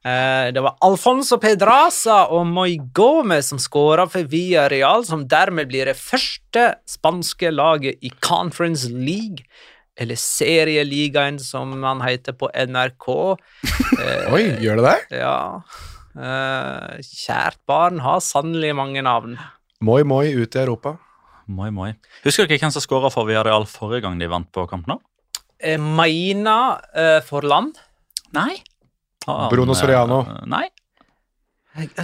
[0.05, 5.91] Eh, det var Alfonso Pedraza og Moi Gomez som skåra for Villarreal, som dermed blir
[5.91, 9.43] det første spanske laget i Conference League,
[9.99, 13.09] eller Serieligaen som han heter på NRK.
[13.99, 15.19] Eh, Oi, gjør det det?
[15.25, 15.35] Ja.
[16.15, 19.35] Eh, kjært barn har sannelig mange navn.
[19.83, 20.95] Moi Moi ut i Europa.
[21.49, 21.93] Moi, moi.
[22.21, 24.99] Husker dere hvem som skåra for Villarreal forrige gang de vant på kamp nå?
[25.57, 27.79] Eh, Maina eh, Forland.
[28.37, 28.59] Nei.
[29.25, 30.21] Bruno eh, Soriano.
[30.45, 30.67] Nei,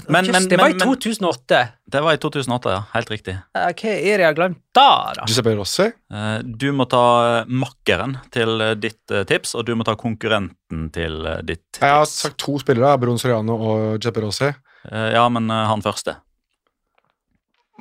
[0.08, 1.58] Men, Men- det var i 2008.
[1.90, 2.82] det var i 2008, ja.
[2.94, 3.34] Helt riktig.
[3.58, 5.26] Ok, Hva er det jeg har glemt da, da?
[5.28, 5.88] Giuseppe Rossi.
[6.14, 7.02] Eh, Du må ta
[7.42, 11.82] eh, makkeren til ditt tips, og du må ta konkurrenten til ditt tips.
[11.82, 14.52] Jeg har sagt to spillere, Bruno Soriano og Giuseppe Rossi.
[14.92, 16.16] Eh, Ja, men han første.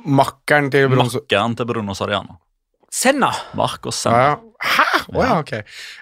[0.05, 2.39] Makkeren til Bruno Makkeren til Bruno Soriano.
[2.95, 3.29] Senna.
[3.59, 4.25] Marcos Ja, Senna.
[4.25, 4.41] ja.
[4.65, 4.85] Hæ?
[5.11, 5.51] Å ja, ok.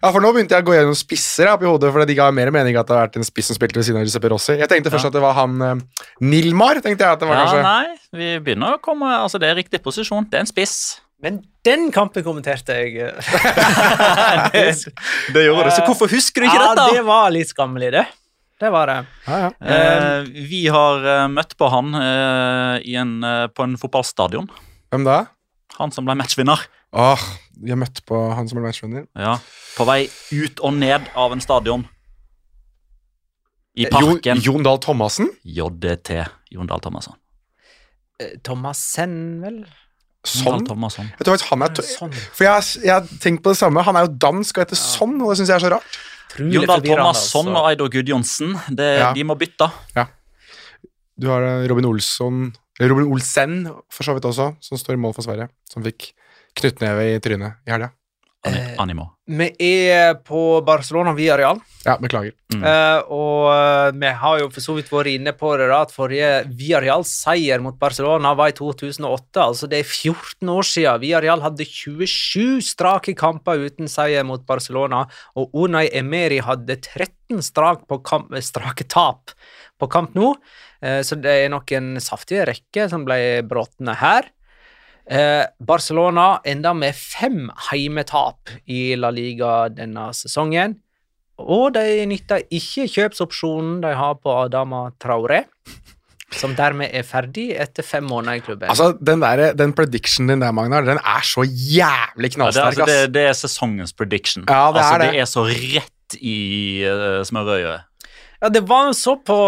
[0.04, 2.52] Ja, for nå begynte jeg å gå gjennom spisser oppi hodet, for det ga mer
[2.54, 4.54] mening at det har vært en spiss som spilte ved siden av Giuseppe Rossi.
[4.62, 5.12] Jeg tenkte først Ja.
[5.12, 5.82] at det var han eh,
[6.22, 7.64] Nilmar, tenkte jeg at det var Ja, kanskje.
[7.66, 10.30] nei, vi begynner å komme Altså, det er riktig posisjon.
[10.30, 10.76] Det er en spiss.
[11.24, 12.98] Men den kampen kommenterte jeg.
[13.10, 14.50] eh.
[14.54, 14.64] det,
[15.34, 15.76] det gjorde det.
[15.78, 16.98] Så hvorfor husker du ikke ja, dette?
[17.00, 18.06] det var litt skammelig, det.
[18.64, 18.98] Det var det.
[19.28, 19.50] Ja, ja.
[19.76, 24.48] Eh, vi har eh, møtt på han eh, i en, eh, på en fotballstadion.
[24.94, 25.18] Hvem da?
[25.80, 26.62] Han som ble matchvinner.
[26.94, 27.22] Åh,
[27.64, 29.08] vi har møtt på han som ble matchvinner.
[29.18, 29.40] Ja,
[29.78, 31.88] På vei ut og ned av en stadion.
[33.74, 34.38] I parken.
[34.38, 34.44] Jon.
[34.46, 35.32] Jon Dahl Thomassen?
[35.44, 36.20] JDT.
[36.54, 37.16] Jon Dahl Thomassen.
[38.22, 39.64] Eh, Thomassen, vel?
[39.64, 39.74] Jon
[40.24, 40.68] Sånn?
[40.68, 42.14] Dahl tror Vet du hva, han er Sånn.
[42.14, 43.82] For jeg, har- jeg har tenkt på det samme.
[43.84, 45.98] Han er jo dansk og heter sånn, og det syns jeg er så rart.
[46.38, 47.58] Jon Dahl forvirrende, Thomasson altså.
[47.64, 48.54] og Eidor Gudjonsen.
[48.70, 49.14] Det, Ja.
[49.14, 49.72] De må bytte.
[49.96, 50.06] Ja.
[51.20, 55.14] Du har eh, Robin Olsson Robin Olsen for så vidt også, som står i mål
[55.14, 55.50] for Sverige.
[55.70, 56.14] Som fikk
[56.60, 57.94] knyttneve i trynet i helga.
[58.44, 59.06] Eh, Animo.
[59.24, 59.46] Vi
[59.88, 61.62] er på Barcelona via Real.
[61.86, 62.34] Ja, beklager.
[62.52, 62.64] Mm.
[62.68, 65.94] Eh, og eh, vi har jo for så vidt vært inne på det da, at
[65.96, 69.46] forrige Villarreal-seier mot Barcelona var i 2008.
[69.46, 71.00] Altså det er 14 år siden.
[71.06, 75.06] Villarreal hadde 27 strake kamper uten seier mot Barcelona,
[75.40, 79.32] og Unai Emery hadde 13 strak på kamp, strake tap
[79.80, 80.36] på kamp nå.
[80.84, 84.34] Eh, så det er nok en saftig rekke som ble brutt her.
[85.04, 90.78] Eh, Barcelona enda med fem heimetap i La Liga denne sesongen.
[91.44, 95.42] Og de nytter ikke kjøpsopsjonen de har på Adama Traore,
[96.34, 98.70] som dermed er ferdig etter fem måneder i klubben.
[98.70, 102.88] Altså, den, der, den predictionen din der, Magnar, den er så jævlig Ja, det, altså,
[102.88, 104.46] det, det er sesongens prediction.
[104.48, 105.12] Ja, det altså, er det.
[105.12, 106.40] det er så rett i
[106.88, 108.08] uh, smørøyet.
[108.42, 109.40] ja, det var så på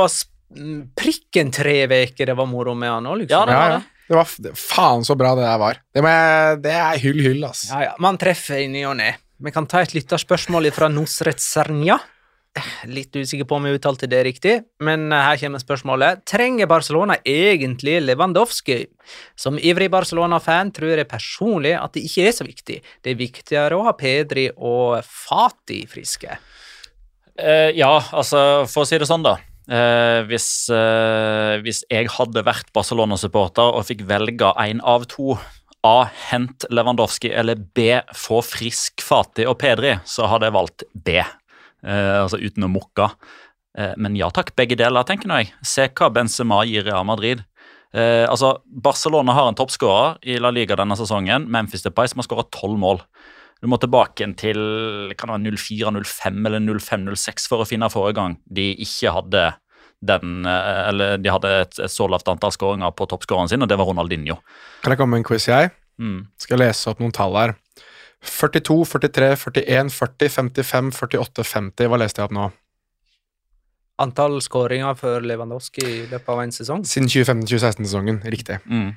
[0.98, 3.40] prikken tre uker det var moro med han òg, liksom.
[3.40, 3.95] Ja, det var det.
[4.06, 5.80] Det var det, faen så bra det der var.
[5.94, 7.68] Det, jeg, det er hyll, hyll, ass.
[7.72, 9.16] Ja, ja, man treffer i ny og ne.
[9.42, 11.98] Vi kan ta et lytterspørsmål fra Nusret Sernja.
[12.88, 14.54] Litt usikker på om jeg uttalte det riktig,
[14.86, 16.22] men eh, her kommer spørsmålet.
[16.30, 18.78] Trenger Barcelona egentlig Lewandowski?
[19.36, 22.78] Som ivrig Barcelona-fan tror jeg personlig at det ikke er så viktig.
[23.04, 26.38] Det er viktigere å ha Pedri og Fati friske.
[27.36, 29.36] Eh, ja, altså, for å si det sånn, da.
[29.66, 35.38] Eh, hvis, eh, hvis jeg hadde vært Barcelona-supporter og fikk velge én av to
[35.86, 36.10] A.
[36.32, 38.02] Hent Lewandowski eller B.
[38.18, 41.20] Få frisk Fati og Pedri, så hadde jeg valgt B.
[41.20, 43.10] Eh, altså uten å mukke.
[43.78, 45.54] Eh, men ja takk, begge deler, tenker nå jeg.
[45.66, 47.44] Se hva Benzema gir Real Madrid.
[47.96, 52.28] Eh, altså, Barcelona har en toppskårer i La Liga denne sesongen, Memphis Depay, som har
[52.28, 53.04] skåra tolv mål.
[53.64, 54.60] Du må tilbake igjen til
[55.18, 55.60] kan det være
[56.04, 59.46] 04-05 eller 05-06 for å finne forrige gang de ikke hadde
[60.06, 63.72] den, eh, eller de hadde et, et så lavt antall skåringer på toppskåreren sin, og
[63.72, 64.38] det var Ronaldinho.
[64.84, 65.72] Kan jeg komme med en quiz, jeg?
[66.02, 66.28] Mm.
[66.42, 67.56] Skal jeg lese opp noen tall her.
[68.26, 71.90] 42, 43, 41, 40, 55, 48, 50.
[71.90, 72.50] Hva leste jeg opp nå?
[74.02, 76.84] Antall skåringer for Lewandowski i løpet av en sesong?
[76.90, 78.20] Siden 2015-2016-sesongen.
[78.28, 78.60] Riktig.
[78.68, 78.92] Mm.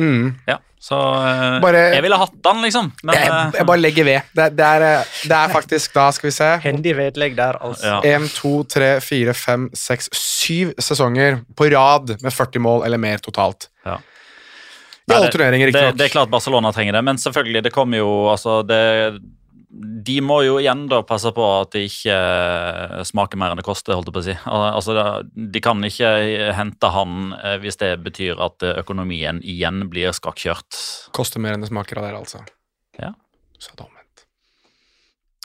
[0.00, 0.32] Mm.
[0.48, 2.88] Ja, så eh, Bare- Jeg ville hatt den, liksom.
[3.04, 4.20] Men Jeg, eh, jeg bare legger ved.
[4.34, 8.00] Det, det, er, eh, det er faktisk da, skal vi se Hendig vedlegg der, altså.
[8.02, 12.98] Én, 1, 2, 3, 4, 5, 6, 7 sesonger på rad med 40 mål eller
[12.98, 13.68] mer totalt.
[13.86, 14.00] Ja.
[15.04, 17.98] I alle Nei, det- det, det er klart Barcelona trenger det, men selvfølgelig, det kommer
[17.98, 19.20] jo altså det,
[19.74, 23.66] De må jo igjen da passe på at det ikke eh, smaker mer enn det
[23.66, 24.36] koster, holdt jeg på å si.
[24.46, 24.94] Altså,
[25.34, 26.10] De kan ikke
[26.54, 30.78] hente han eh, hvis det betyr at eh, økonomien igjen blir skakkjørt.
[31.16, 32.44] Koster mer enn det smaker av dere, altså.
[33.00, 33.10] Ja.
[33.58, 34.24] Så det omvendt.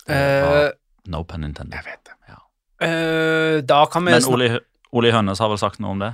[0.09, 0.69] Uh,
[1.09, 1.79] No pen intended.
[1.79, 2.15] Jeg vet det.
[2.85, 4.49] eh, da kan vi Men Oli,
[4.93, 6.13] Oli Hønes har vel sagt noe om det?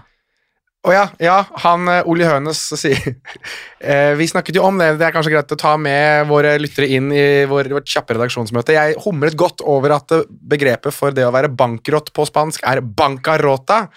[0.86, 3.00] Å ja, ja, han Ole Oli Hønes sier
[3.82, 6.90] eh, Vi snakket jo om det, det er kanskje greit å ta med våre lyttere
[6.94, 8.76] inn i vår, vårt kjappe redaksjonsmøte.
[8.76, 12.84] Jeg humret godt over at eh, begrepet for det å være bankrott på spansk er
[12.86, 13.88] bancarota.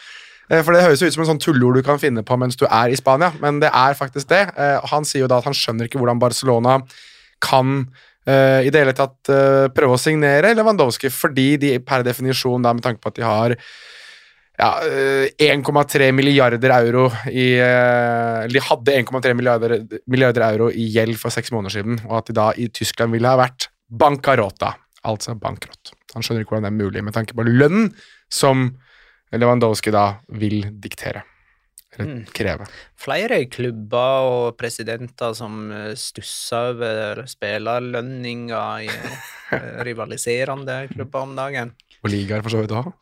[0.48, 2.56] Eh, For det høres jo ut som en sånn tulleord du kan finne på mens
[2.56, 4.46] du er i Spania, men det er faktisk det.
[4.56, 6.80] Eh, Han sier jo da at han skjønner ikke hvordan Barcelona
[7.44, 7.82] kan
[8.24, 12.72] eh, i det hele tatt eh, prøve å signere Lewandowski, fordi de per definisjon, da
[12.72, 13.58] med tanke på at de har
[14.58, 19.78] ja, eh, 1,3 milliarder euro i eh, Eller de hadde 1,3 milliarder,
[20.10, 23.30] milliarder euro i gjeld for seks måneder siden, og at de da i Tyskland ville
[23.30, 24.74] ha vært bankarota,
[25.06, 25.94] altså bankrott.
[26.14, 27.92] Han skjønner ikke hvordan det er mulig med tanke på lønnen
[28.32, 28.70] som
[29.32, 30.06] Lewandowski da
[30.40, 31.22] vil diktere.
[31.94, 32.24] Eller Mm.
[32.32, 32.66] kreve.
[32.96, 41.72] flere klubber og presidenter som eh, stusser over spillerlønninger i eh, rivaliserende klubber om dagen.
[42.04, 42.92] Og ligaer for så vidt òg.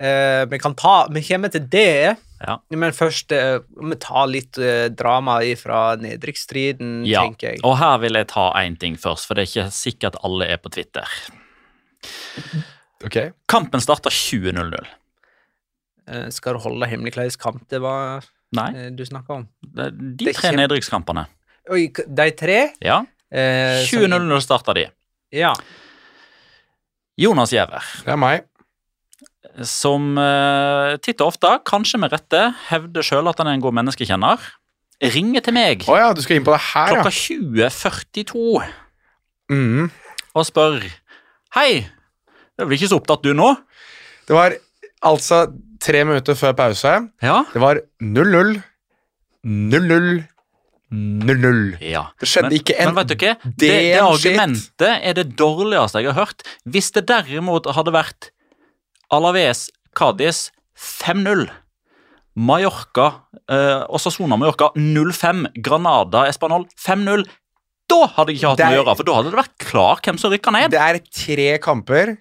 [0.00, 2.58] Eh, vi kan ta Vi kommer til det, Ja.
[2.70, 7.60] men først eh, vi tar litt eh, drama fra nedrykksstriden, Ja, tenker jeg.
[7.64, 10.56] og her vil jeg ta én ting først, for det er ikke sikkert alle er
[10.58, 11.06] på Twitter.
[13.04, 13.16] Ok.
[13.48, 14.86] Kampen starta 20.00.
[16.08, 19.48] Eh, skal du holde hemmelig hvilken kamp det var Nei, eh, du snakka om?
[19.62, 19.90] de
[20.24, 21.26] det tre kjem- nedrykkskampene.
[21.70, 22.72] Oi, de tre?
[22.82, 24.90] Ja, Eh, som- 20.00 starta de.
[25.32, 25.54] Ja.
[27.18, 28.44] Jonas Giæver, Det er meg.
[29.62, 32.40] Som uh, titt og ofte, kanskje med rette,
[32.70, 34.38] hevder sjøl at han er en god menneskekjenner,
[35.14, 37.02] ringer til meg oh ja, du skal inn på det her, ja.
[37.02, 38.64] klokka 20.42
[39.52, 39.90] Mm.
[40.34, 40.78] og spør
[41.54, 41.84] Hei,
[42.56, 43.50] du er vel ikke så opptatt du nå?
[44.26, 44.54] Det var
[45.04, 45.42] altså
[45.84, 46.94] tre minutter før pause.
[47.22, 47.42] Ja.
[47.52, 48.54] Det var 0-0,
[49.44, 50.08] 0-0,
[50.94, 51.76] 0-0.
[51.84, 52.06] ja.
[52.20, 54.00] Det skjedde men, ikke en Men vet du ikke, det, det shit.
[54.02, 56.44] argumentet er det dårligste jeg har hørt.
[56.64, 58.30] Hvis det derimot hadde vært
[59.14, 61.46] Alaves Cádiz 5-0
[62.36, 63.06] Mallorca,
[63.48, 67.22] eh, Sona-Mallorca, 0-5, Granada Espanol 5-0
[67.90, 70.18] Da hadde jeg ikke hatt noe å gjøre, for da hadde det vært klar hvem
[70.18, 70.70] som rykka ned.
[70.72, 72.14] Det er tre kamper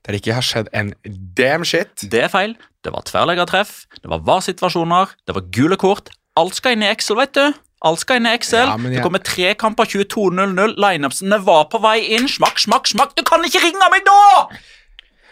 [0.00, 0.94] der det ikke har skjedd en
[1.36, 1.90] damn shit.
[2.08, 2.54] Det er feil.
[2.80, 6.08] Det var tverrleggertreff, det var var-situasjoner, det var gule kort.
[6.40, 7.50] Alt skal inn i Excel, vet du.
[7.84, 8.64] Alt skal inn i Excel.
[8.70, 10.76] Ja, jeg- Det kommer tre kamper 22-0-0.
[10.80, 12.28] Lineupsene var på vei inn.
[12.28, 13.14] Smakk, smakk, smakk.
[13.14, 14.48] Du kan ikke ringe meg da!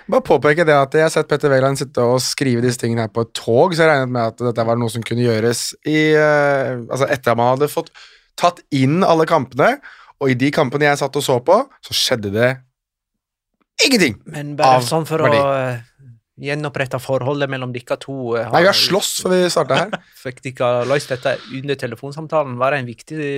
[0.08, 3.12] Bare påpeke det at Jeg har sett Petter Wæland sitte og skrive disse tingene her
[3.12, 5.98] på et tog, så jeg regnet med at dette var noe som kunne gjøres i,
[6.16, 7.92] uh, altså etter at man hadde fått
[8.38, 9.74] tatt inn alle kampene.
[10.18, 12.48] Og i de kampene jeg satt og så på, så skjedde det
[13.84, 14.16] ingenting.
[14.32, 15.38] Men bare Av sånn for verdi.
[15.38, 19.78] å eh, gjenopprette forholdet mellom dere to Har, Nei, vi har slåss før vi starta
[19.80, 19.96] her.
[20.22, 22.56] Fikk dere løst dette under telefonsamtalen?
[22.60, 23.28] Var det en viktig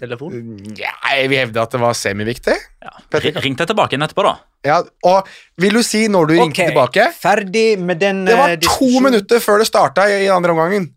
[0.00, 0.38] telefon?
[0.78, 2.56] Ja, jeg vil hevde at det var semiviktig.
[2.84, 2.94] Ja.
[3.16, 4.36] Ringte Ring deg tilbake igjen etterpå, da.
[4.66, 5.28] Ja, og
[5.60, 8.90] vil du si når du ringte Ok, tilbake Ferdig med den Det var eh, to
[9.00, 10.90] minutter før det starta i, i andre omgangen.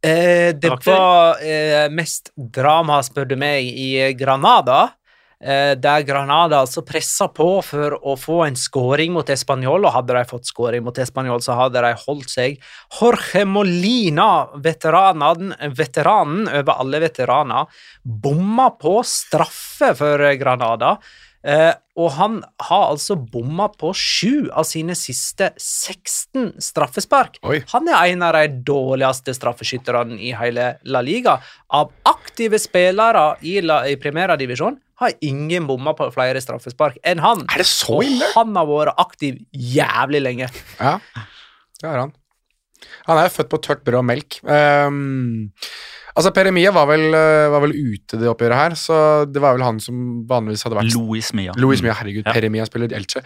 [0.00, 0.86] Eh, det Var det?
[0.86, 4.94] var eh, mest drama, spør du meg, i eh, Granada.
[5.40, 10.18] Eh, der Granada altså pressa på for å få en skåring mot Español, og hadde
[10.18, 12.58] de fått skåring mot Español, så hadde de holdt seg.
[12.98, 17.72] Jorge Molina, veteranen, veteranen over alle veteraner,
[18.04, 20.98] bomma på straffe for Granada.
[21.40, 22.34] Eh, og han
[22.68, 27.38] har altså bomma på sju av sine siste 16 straffespark.
[27.48, 27.62] Oi.
[27.72, 31.38] Han er en av de dårligste straffeskytterne i hele La Liga.
[31.76, 37.46] Av aktive spillere i, la, i Primera-divisjon har ingen bomma på flere straffespark enn han.
[37.48, 38.26] Er det så Og ille?
[38.36, 40.50] han har vært aktiv jævlig lenge.
[40.76, 40.98] Ja,
[41.80, 42.12] det har han.
[43.08, 44.36] Han er født på tørt brød og melk.
[44.44, 45.50] Ehm,
[46.14, 48.98] altså, Peremia var eh, var vel ute det oppgjøret her, så
[49.30, 51.54] det var vel han som vanligvis hadde vært Louis Mia.
[51.60, 52.34] Louis Mia, herregud, Ja.
[52.36, 53.22] Peremia spiller Elche.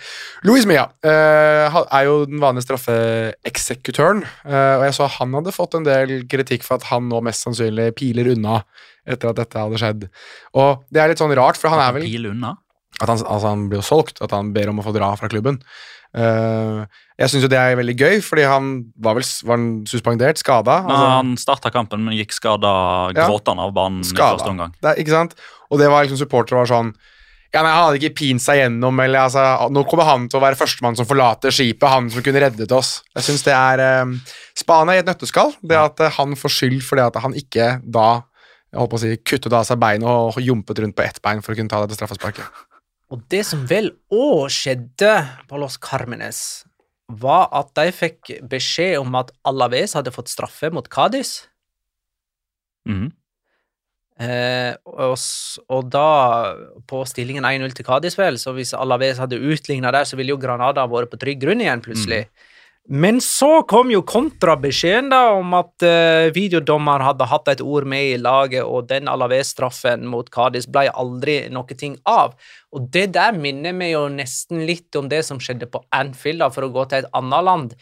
[0.47, 5.79] Louis Mia uh, er jo den vanlige straffeeksekutøren, uh, og jeg så han hadde fått
[5.79, 8.61] en del kritikk for at han nå mest sannsynlig piler unna
[9.05, 10.07] etter at dette hadde skjedd.
[10.57, 12.55] Og det er litt sånn rart, for han er vel Pil unna.
[13.01, 15.29] at han, altså han blir jo solgt, at han ber om å få dra fra
[15.33, 15.61] klubben.
[16.15, 16.85] Eh,
[17.19, 18.69] jeg syns jo det er veldig gøy, fordi han
[19.03, 20.81] var vel var han suspendert, skada.
[20.85, 21.09] Altså.
[21.17, 22.71] han starta kampen, men gikk skada
[23.15, 23.27] Ja.
[23.29, 24.75] gråtende av banen i første omgang.
[24.81, 25.35] Det, ikke sant?
[25.71, 26.95] Og det var liksom supportere var sånn
[27.55, 30.43] ja, nei, Han hadde ikke pint seg gjennom, eller altså, nå kommer han til å
[30.43, 33.05] være førstemann som forlater skipet, han som kunne reddet oss.
[33.15, 34.15] Jeg synes det er eh,
[34.59, 35.55] Spania i et nøtteskall.
[35.63, 38.25] Det at eh, han får skyld fordi at han ikke da
[38.75, 41.43] jeg holdt på å si, kuttet av seg beinet og jumpet rundt på ett bein
[41.47, 42.43] for å kunne ta dette straffesparket.
[43.13, 45.13] Og det som vel òg skjedde
[45.49, 46.65] på Los Carmenes,
[47.09, 51.45] var at de fikk beskjed om at Alaves hadde fått straffe mot Cádiz.
[52.89, 53.13] Mhm.
[54.15, 55.19] Eh, og,
[55.75, 56.09] og da,
[56.87, 60.41] på stillingen 1-0 til Cádiz, vel, så hvis Alaves hadde utligna der, så ville jo
[60.41, 62.29] Granada vært på trygg grunn igjen, plutselig.
[62.85, 68.11] Men så kom jo kontrabeskjeden da om at uh, videodommer hadde hatt et ord med
[68.11, 72.35] i laget, og den Alaves-straffen mot Cádiz ble aldri noe ting av.
[72.77, 76.51] Og det der minner meg jo nesten litt om det som skjedde på Anfield, da,
[76.53, 77.75] for å gå til et annet land.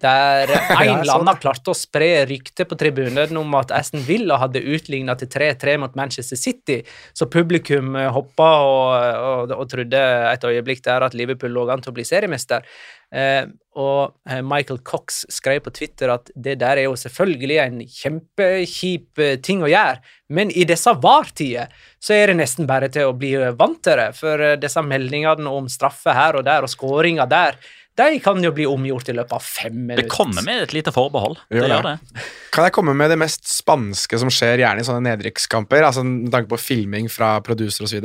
[0.00, 0.48] Der
[0.82, 5.16] en eller annen klarte å spre rykte på tribunen om at Aston Villa hadde utligna
[5.18, 6.78] til 3-3 mot Manchester City,
[7.12, 8.94] så publikum eh, hoppa og,
[9.26, 12.64] og, og trodde et øyeblikk der at Liverpool lå an til å bli seriemester.
[13.10, 13.42] Eh,
[13.80, 19.22] og eh, Michael Cox skrev på Twitter at det der er jo selvfølgelig en kjempekjip
[19.22, 19.98] eh, ting å gjøre,
[20.30, 24.12] men i disse VAR-tider så er det nesten bare til å bli vant til det,
[24.18, 27.58] for disse meldingene om straffe her og der og skåringer der,
[27.98, 30.06] de kan jo bli omgjort i løpet av fem minutter.
[30.06, 31.36] Det kommer med et lite forbehold.
[31.50, 31.74] Gjør Det det.
[31.74, 32.28] gjør det.
[32.54, 35.82] Kan jeg komme med det mest spanske som skjer gjerne i sånne nedrykkskamper?
[35.84, 38.00] Altså med tanke på filming fra producer osv.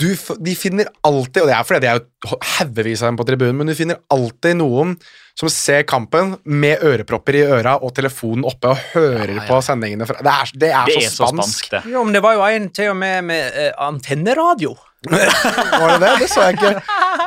[0.00, 0.06] Du,
[0.40, 3.58] de finner alltid, og det er fordi det er jo haugevis av dem på tribunen,
[3.60, 4.94] men du finner alltid noen
[5.36, 9.44] som ser kampen med ørepropper i øra og telefonen oppe og hører Ja, ja.
[9.50, 11.36] på sendingene fra Det er, det er, Det så, er så spansk.
[11.66, 11.82] spansk, det.
[11.92, 14.72] Jo, men det var jo en til og med med eh, antenneradio.
[15.10, 16.14] Var det det?
[16.22, 16.72] Det så jeg ikke.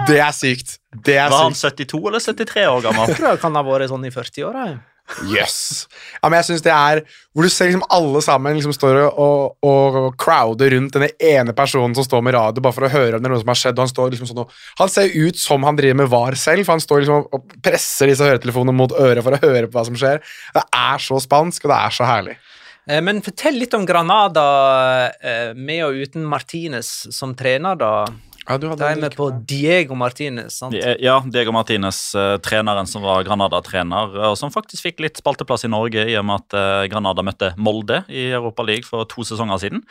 [0.07, 0.76] Det er sykt.
[1.05, 1.86] Det er Var han sykt.
[1.89, 3.07] 72 eller 73 år gammel?
[3.09, 4.67] Jeg tror han kan ha vært sånn i 40-åra.
[4.73, 4.84] ja.
[5.30, 5.86] Yes.
[6.17, 9.19] Ja, men jeg synes det er Hvor du ser liksom alle sammen liksom står og,
[9.61, 13.19] og, og crowder rundt denne ene personen som står med radio, bare for å høre
[13.19, 13.78] om det er noe som har skjedd.
[13.78, 16.65] Og han står liksom sånn og, Han ser ut som han driver med VAR selv,
[16.65, 19.86] for han står liksom og presser disse høretelefonene mot øret for å høre på hva
[19.91, 20.23] som skjer.
[20.57, 22.38] Det er så spansk, og det er så herlig.
[22.88, 24.46] Eh, Men fortell litt om Granada
[25.20, 27.92] eh, med og uten Martinez som trener, da.
[28.46, 29.32] Ja, du hadde Da er vi på.
[29.50, 30.78] Diego Martinez, sant?
[30.78, 35.72] Ja, Diego Martinez, eh, treneren som var Granada-trener, og som faktisk fikk litt spalteplass i
[35.74, 39.82] Norge i og med at Granada møtte Molde i Europa League for to sesonger siden.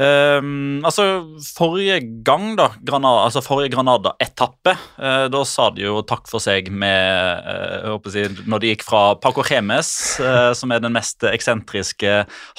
[0.00, 1.04] Ehm, altså,
[1.52, 6.70] Forrige gang, da, Granada, altså forrige Granada-etappe, uh, da sa de jo takk for seg
[6.72, 9.90] med uh, jeg håper å si, Når de gikk fra Paco Remes,
[10.22, 12.14] uh, som er den mest eksentriske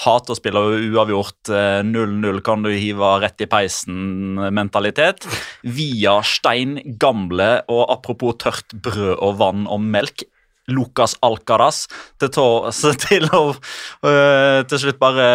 [0.06, 0.62] hat og spille
[0.94, 5.28] uavgjort, eh, 0-0 kan du hive rett i peisen-mentalitet,
[5.64, 10.26] via stein gamle og apropos tørt brød og vann og melk.
[10.72, 11.84] Lucas Alcaraz
[12.22, 12.46] til, tå,
[13.08, 15.28] til å øh, til slutt bare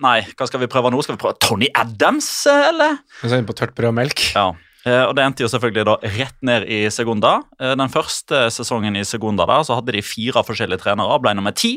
[0.00, 1.02] Nei, hva skal vi prøve nå?
[1.04, 2.98] Skal vi prøve Tony Adams, eller?
[3.22, 4.24] Så inn på tørt brød og melk.
[4.34, 4.48] Ja.
[4.86, 7.40] Eh, Og Det endte jo selvfølgelig da rett ned i Segunda.
[7.60, 11.52] Eh, Den første sesongen i Segunda da, så hadde de fire forskjellige trenere ble nummer
[11.56, 11.76] ti.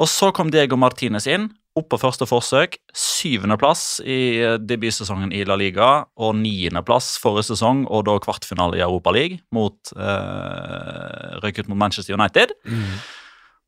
[0.00, 2.76] Og så kom Diego Martinez inn, opp på første forsøk.
[2.96, 5.90] Syvendeplass i eh, debutsesongen i La Liga
[6.20, 11.80] og niendeplass forrige sesong, og da kvartfinale i Europa League mot eh, Røyk ut mot
[11.80, 12.54] Manchester United.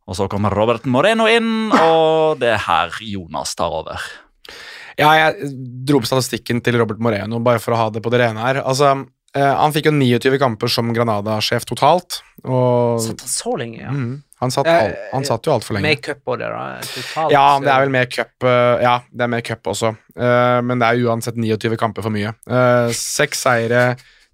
[0.04, 4.02] Og så kom Robert Moreno inn, og det er her Jonas tar over.
[5.00, 5.48] Ja, jeg
[5.88, 8.60] dro på statistikken til Robert Moreno, bare for å ha det på det rene her.
[8.62, 8.92] Altså,
[9.34, 13.90] han fikk jo 29 kamper som Granada-sjef totalt, og Satt han så lenge, ja?
[13.90, 15.88] Mm, han, satt all, han satt jo altfor lenge.
[15.88, 16.64] Med cup og det, da?
[16.84, 17.32] Totalt.
[17.32, 19.94] Ja, det er vel mer cup eh, Ja, det er mer cup også.
[20.14, 22.34] Eh, men det er uansett 29 kamper for mye.
[22.44, 23.84] Eh, Seks seire,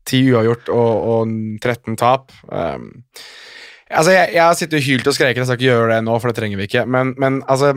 [0.09, 2.33] ti uavgjort og, og 13 tap.
[2.49, 2.89] Um,
[3.87, 6.17] altså, jeg, jeg har sittet og hylt og skreket, jeg skal ikke gjøre det nå,
[6.19, 6.87] for det trenger vi ikke.
[6.91, 7.75] Men, men altså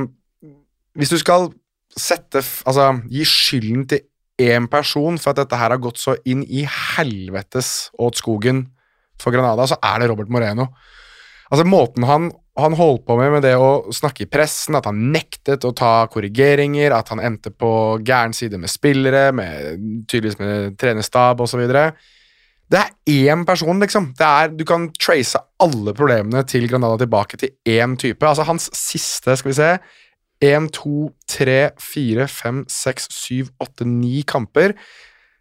[0.98, 1.52] Hvis du skal
[1.94, 4.08] sette Altså, gi skylden til
[4.44, 8.66] én person for at dette her har gått så inn i helvetes åt skogen
[9.22, 10.70] for Granada, så er det Robert Moreno.
[11.54, 15.12] Altså Måten han, han holdt på med med det å snakke i pressen, at han
[15.14, 20.78] nektet å ta korrigeringer, at han endte på gæren side med spillere, med, tydeligvis med
[20.82, 21.62] trenerstab osv.
[22.74, 22.94] Det er
[23.30, 24.14] én person, liksom.
[24.18, 28.26] Er, du kan trace alle problemene til Granada tilbake til én type.
[28.26, 29.70] Altså Hans siste, skal vi se
[30.44, 34.76] 1, 2, 3, 4, 5, 6, 7, 8, 9 kamper.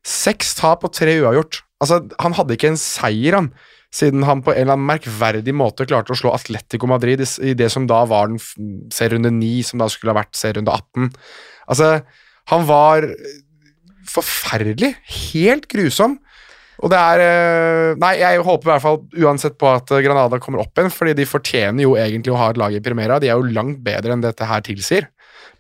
[0.07, 1.63] Seks tap og tre uavgjort.
[1.83, 3.53] Altså, han hadde ikke en seier, han
[3.93, 7.69] siden han på en eller annen merkverdig måte klarte å slå Atletico Madrid i, det
[7.73, 8.41] som da var den
[8.95, 11.11] serierunde 9, som da skulle ha vært serierunde 18.
[11.69, 11.91] Altså,
[12.53, 13.07] han var
[14.09, 14.95] forferdelig.
[15.33, 16.17] Helt grusom.
[16.83, 20.41] Og det er eh, Nei, jeg håper i hvert fall uansett på at eh, Granada
[20.43, 23.21] kommer opp igjen, fordi de fortjener jo egentlig å ha et lag i Primera.
[23.23, 25.07] De er jo langt bedre enn dette her tilsier.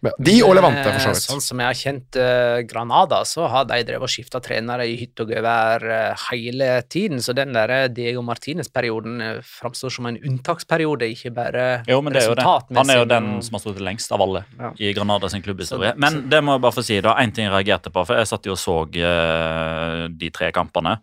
[0.02, 1.22] De og Levante, for så Eh, vidt.
[1.30, 4.96] Sånn som jeg har kjent eh, Granada, så har de drevet og skifta trenere i
[4.98, 7.20] hytt og gevær eh, hele tiden.
[7.22, 12.12] Så den der eh, Diego Martinez-perioden uh, framstår som en unntaksperiode, ikke bare Jo, men
[12.16, 12.48] det er jo det.
[12.80, 14.72] Han er jo den som har stått lengst av alle Ja.
[14.76, 15.92] i Granada sin klubbhistorie.
[15.94, 17.14] Så- Men det må jeg bare få si, da.
[17.22, 20.98] Én ting jeg reagerte på, for jeg satt jo og så eh, de tre kampene.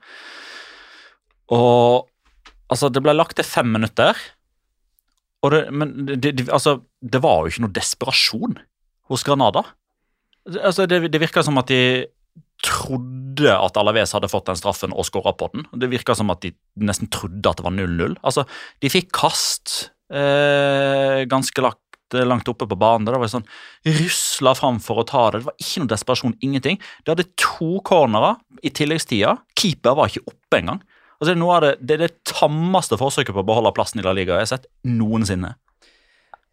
[1.56, 2.06] Og
[2.70, 4.14] altså, det ble lagt til fem minutter.
[5.42, 8.60] Og det, men det, det, altså, det var jo ikke noe desperasjon
[9.10, 9.66] hos Granada.
[10.50, 12.08] Altså, det, det virker som at de
[12.66, 15.68] trodde at Alaves hadde fått den straffen og skåra på den.
[15.80, 16.52] Det virka som at de
[16.84, 18.18] nesten trodde at det var 0-0.
[18.20, 18.46] Altså,
[18.84, 21.80] de fikk kast eh, ganske lagt,
[22.16, 23.08] langt oppe på banen.
[23.08, 23.48] Det var sånn
[23.88, 25.44] Rusla fram for å ta det.
[25.44, 26.82] Det var ikke noe desperasjon, ingenting.
[27.06, 29.38] De hadde to cornerer i tilleggstida.
[29.60, 30.84] Keeper var ikke oppe engang.
[31.20, 34.16] Altså, det, er det, det er det tammeste forsøket på å beholde plassen i La
[34.16, 35.56] Liga jeg har sett noensinne.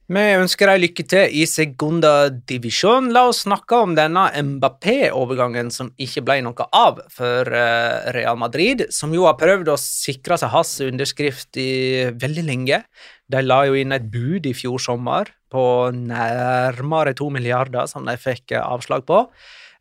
[0.07, 3.09] Vi ønsker deg lykke til i Segunda Divisjon.
[3.11, 8.85] La oss snakke om denne Mbappé-overgangen som ikke ble noe av for eh, Real Madrid,
[8.95, 12.81] som jo har prøvd å sikre seg hans underskrift i veldig lenge.
[13.27, 18.15] De la jo inn et bud i fjor sommer på nærmere to milliarder, som de
[18.15, 19.25] fikk eh, avslag på.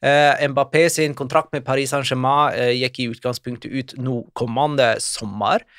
[0.02, 5.70] Eh, Mbappé sin kontrakt med Paris Saint-Germain gikk i utgangspunktet ut nå kommende sommer,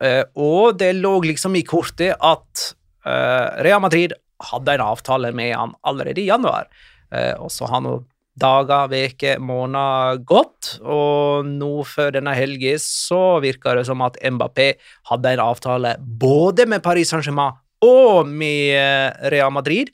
[0.00, 2.70] og det lå liksom i kortet at
[3.04, 4.12] Real Madrid
[4.50, 6.68] hadde en avtale med han allerede i januar,
[7.12, 7.98] eh, og så har nå
[8.40, 14.70] dager, veker, måneder gått, og nå før denne helga så virker det som at Mbappé
[15.10, 19.90] hadde en avtale både med Paris Saint-Germain og med eh, Real Madrid,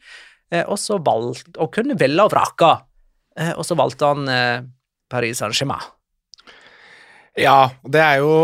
[0.53, 2.73] eh, og så valgte og kunne velge og vrake.
[3.39, 4.63] Eh, Og så valgte han eh,
[5.11, 5.83] Paris Saint-Germain.
[7.37, 8.37] Ja, det er jo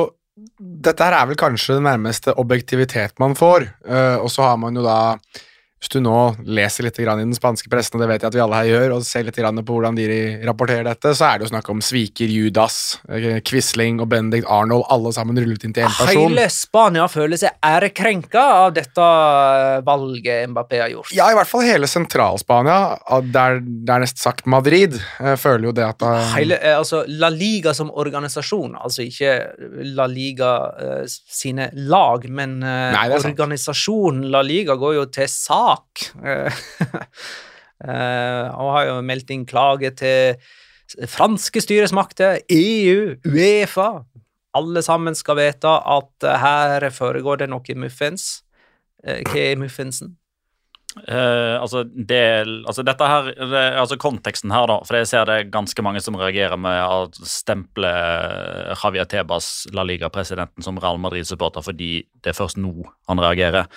[0.58, 3.66] Dette her er vel kanskje det nærmeste objektivitet man får.
[3.84, 4.98] Uh, og så har man jo da
[5.82, 6.16] hvis du nå
[6.46, 8.68] leser litt grann i den spanske pressen, og det vet jeg at vi alle her
[8.70, 10.04] gjør, og ser litt grann på hvordan de
[10.46, 12.76] rapporterer dette, så er det jo snakk om Sviker, Judas,
[13.10, 16.28] eh, Quisling og Benedict Arnold, alle sammen rullet inn til én person.
[16.30, 19.08] Hele Spania føler seg ærekrenka av dette
[19.88, 21.10] valget Mbappé har gjort.
[21.16, 22.78] Ja, i hvert fall hele Sentral-Spania,
[23.34, 23.58] der,
[24.04, 27.90] nesten sagt Madrid, eh, føler jo det at da, Hele, eh, altså, La Liga som
[27.90, 29.34] organisasjon, altså ikke
[29.98, 35.06] La Liga eh, sine lag, men eh, Nei, det er organisasjonen La Liga går jo
[35.10, 35.26] til
[35.72, 36.04] sak.
[36.24, 36.62] eh,
[37.88, 40.38] eh, og har jo meldt inn klage til
[41.08, 44.04] franske styresmakter, EU, Uefa.
[44.52, 48.42] Alle sammen skal vite at eh, her foregår det noe muffens.
[49.02, 50.16] Hva er muffinsen?
[50.92, 54.76] Uh, altså, det, altså dette her, det, altså konteksten her, da.
[54.84, 57.90] For jeg ser det er ganske mange som reagerer med å stemple
[58.76, 62.74] Javier Tebas, La Liga-presidenten, som Real Madrid-supporter fordi det er først nå
[63.08, 63.70] han reagerer.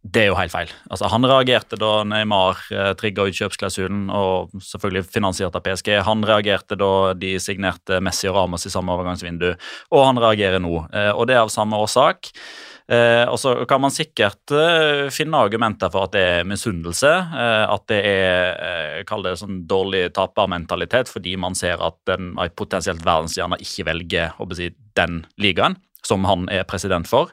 [0.00, 0.70] Det er jo helt feil.
[0.88, 5.92] Altså, han reagerte da Neymar eh, trigga utkjøpsklausulen, og selvfølgelig finansiert av PSG.
[6.06, 9.50] Han reagerte da de signerte Messi og Ramos i samme overgangsvindu,
[9.92, 10.72] og han reagerer nå.
[10.88, 12.30] Eh, og det er av samme årsak.
[12.90, 17.10] Eh, og så kan man sikkert eh, finne argumenter for at det er misunnelse.
[17.68, 23.60] At det er kall det sånn dårlig tapermentalitet fordi man ser at en potensielt verdensstjerne
[23.60, 25.76] ikke velger å si, den ligaen
[26.06, 27.30] som han er president for.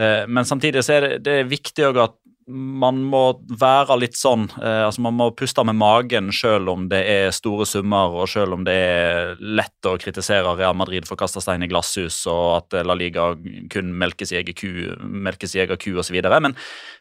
[0.00, 2.16] Eh, men samtidig så er det, det er viktig òg at
[2.46, 3.22] man må
[3.58, 7.66] være litt sånn eh, altså Man må puste med magen selv om det er store
[7.66, 11.64] summer, og selv om det er lett å kritisere Real Madrid for å kaste stein
[11.66, 13.32] i glasshus, og at La Liga
[13.72, 14.70] kun melkes i egen ku,
[15.02, 16.20] melker sin egen ku osv.
[16.22, 16.54] Men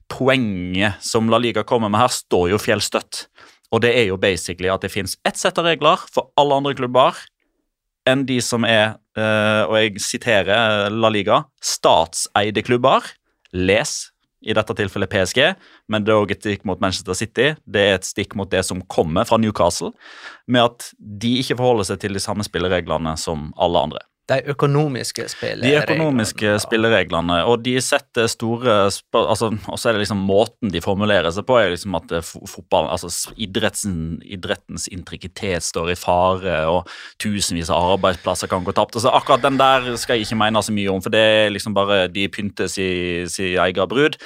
[0.10, 3.28] poenget som La Liga kommer med her, står jo fjellstøtt.
[3.74, 6.76] Og det er jo basically at det fins ett sett av regler for alle andre
[6.78, 7.18] klubber
[8.10, 13.06] enn de som er, eh, og jeg siterer La Liga, statseide klubber.
[13.54, 14.12] Les
[14.46, 15.42] i dette tilfellet PSG,
[15.90, 17.54] men det er også et stikk mot Manchester City.
[17.66, 19.94] Det er et stikk mot det som kommer fra Newcastle,
[20.48, 24.04] med at de ikke forholder seg til de samme spillereglene som alle andre.
[24.26, 25.70] De økonomiske spillereglene.
[25.70, 30.82] De økonomiske spillereglene, og de setter store altså, Og så er det liksom måten de
[30.82, 36.58] formulerer seg på, er liksom at eh, fotball, altså idretten, idrettens intrikitet står i fare,
[36.72, 36.90] og
[37.22, 38.98] tusenvis av arbeidsplasser kan gå tapt.
[38.98, 41.78] Altså, akkurat den der skal jeg ikke mene så mye om, for det er liksom
[41.78, 44.18] bare de pynter sin si egen brud.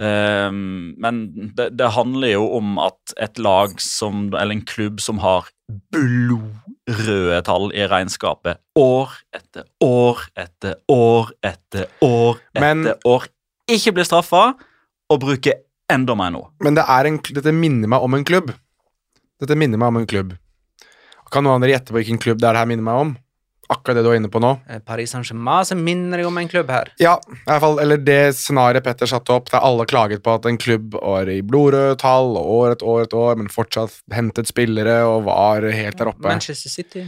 [0.00, 1.24] Um, men
[1.56, 5.50] det, det handler jo om at et lag som, eller en klubb som har
[5.92, 13.26] blodrøde tall i regnskapet år etter år etter år etter år etter Men- år,
[13.70, 14.54] ikke blir straffa
[15.10, 15.60] og bruker
[15.92, 16.42] enda mer nå.
[16.60, 18.52] Men det er en, dette minner meg om en klubb.
[19.40, 20.36] Dette minner meg om en klubb.
[21.32, 23.12] Kan noen av dere gjette på hvilken klubb det er det her minner meg om?
[23.70, 24.50] Akkurat det du er inne på nå.
[24.68, 26.90] Eh, Paris Saint-Germain som minner deg om en klubb her.
[27.00, 30.48] Ja, i hvert fall, eller det scenarioet Petter satte opp, der alle klaget på at
[30.50, 34.50] en klubb var i blodrøde tall og år etter år etter år, men fortsatt hentet
[34.50, 36.26] spillere og var helt der oppe.
[36.26, 37.06] Manchester City.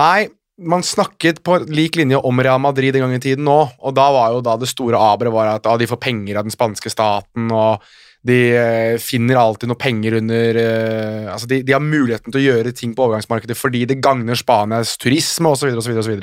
[0.00, 0.30] Nei,
[0.60, 4.10] man snakket på lik linje om Real Madrid en gang i tiden nå, og da
[4.12, 6.92] var jo da det store aberet var at ah, de får penger av den spanske
[6.92, 7.84] staten, og
[8.26, 12.44] de eh, finner alltid noe penger under eh, Altså, de, de har muligheten til å
[12.50, 16.18] gjøre ting på overgangsmarkedet fordi det gagner Spanias turisme, osv..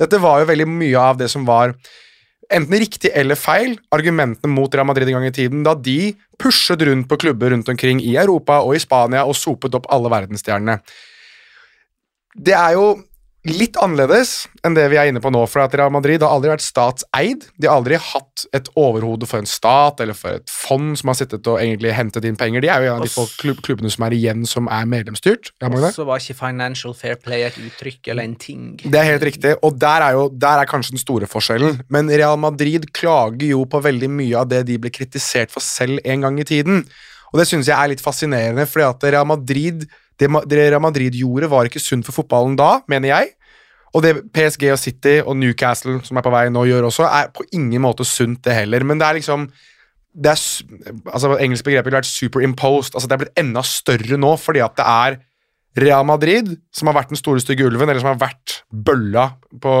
[0.00, 1.76] Dette var jo veldig mye av det som var
[2.52, 6.82] enten riktig eller feil, argumentene mot Real Madrid en gang i tiden, da de pushet
[6.86, 10.78] rundt på klubber rundt omkring i Europa og i Spania og sopet opp alle verdensstjernene.
[12.36, 12.90] Det er jo
[13.46, 16.50] litt annerledes enn det vi er inne på nå, for at Real Madrid har aldri
[16.50, 17.46] vært statseid.
[17.56, 21.18] De har aldri hatt et overhode for en stat eller for et fond som har
[21.18, 22.64] sittet og egentlig hentet inn penger.
[22.64, 25.52] De er jo en av de få klubb, klubbene som er igjen som er medlemsstyrt.
[25.62, 25.92] Ja, Magne?
[25.94, 28.68] Så var ikke financial fair play et uttrykk eller en ting.
[28.82, 31.82] Det er helt riktig, og der er, jo, der er kanskje den store forskjellen.
[31.92, 36.02] Men Real Madrid klager jo på veldig mye av det de ble kritisert for selv
[36.04, 36.82] en gang i tiden.
[37.32, 39.86] Og det synes jeg er litt fascinerende, fordi at Real Madrid,
[40.20, 43.32] det, det Real Madrid gjorde, var ikke sunt for fotballen da, mener jeg.
[43.96, 47.30] Og det PSG og City og Newcastle, som er på vei nå, gjør også, er
[47.34, 48.84] på ingen måte sunt, det heller.
[48.84, 49.48] Men det er liksom
[50.16, 50.40] det er,
[51.12, 52.94] altså Engelsk begrep ville vært superimposed.
[52.96, 55.18] altså Det er blitt enda større nå fordi at det er
[55.76, 59.26] Real Madrid, som har vært den store stygge ulven, eller som har vært bølla
[59.60, 59.72] på,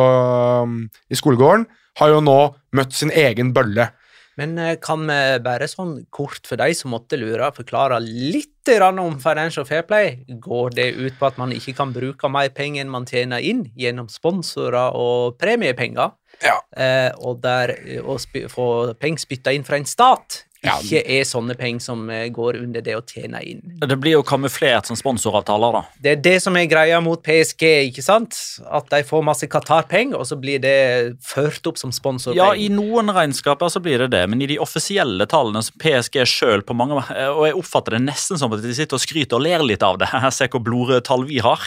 [0.68, 1.64] um, i skolegården,
[1.96, 2.40] har jo nå
[2.76, 3.88] møtt sin egen bølle.
[4.36, 9.14] Men eh, kan vi bare sånn kort for de som måtte lure, forklare litt om
[9.22, 10.24] financial fair play?
[10.42, 13.68] Går det ut på at man ikke kan bruke mer penger enn man tjener inn
[13.78, 16.16] gjennom sponsorer og premiepenger?
[16.42, 16.58] Ja.
[16.76, 18.18] Eh, og der, eh, å
[18.50, 20.42] få penger spytta inn fra en stat.
[20.64, 23.60] Ikke er sånne penger som eh, går under det å tjene inn.
[23.82, 25.82] Det blir jo kamuflert som sponsoravtaler, da.
[26.02, 28.38] Det er det som er greia mot PSG, ikke sant?
[28.66, 30.76] At de får masse Qatar-penger, og så blir det
[31.24, 32.40] ført opp som sponsorpenger.
[32.42, 36.22] Ja, i noen regnskaper så blir det det, men i de offisielle tallene som PSG
[36.26, 39.46] sjøl på mange Og jeg oppfatter det nesten som at de sitter og skryter og
[39.46, 40.10] ler litt av det.
[40.36, 41.62] Se hvor blodrøde tall vi har.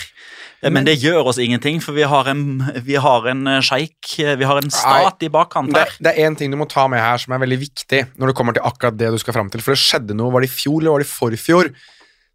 [0.62, 2.42] Men det gjør oss ingenting, for vi har en,
[2.84, 5.94] vi har en eh, sjeik, vi har en stat i bakkant her.
[6.04, 8.36] det er én ting du må ta med her som er veldig viktig når det
[8.36, 9.64] kommer til akkurat det du skal fram til.
[9.64, 11.72] For det skjedde noe, var det i fjor eller var det i forfjor,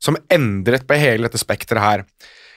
[0.01, 2.07] som endret på hele dette spekteret her.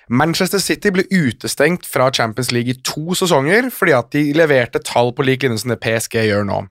[0.07, 5.11] Manchester City ble utestengt fra Champions League i to sesonger fordi at de leverte tall
[5.15, 6.61] på lik linje som det PSG gjør nå.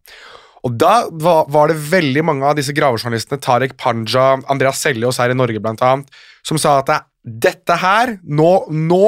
[0.66, 5.36] Og Da var, det veldig mange av disse gravejournalistene, Tarek Panja, Andreas Seljås her i
[5.36, 6.08] Norge blant annet,
[6.42, 9.06] som sa at det, dette her, nå, nå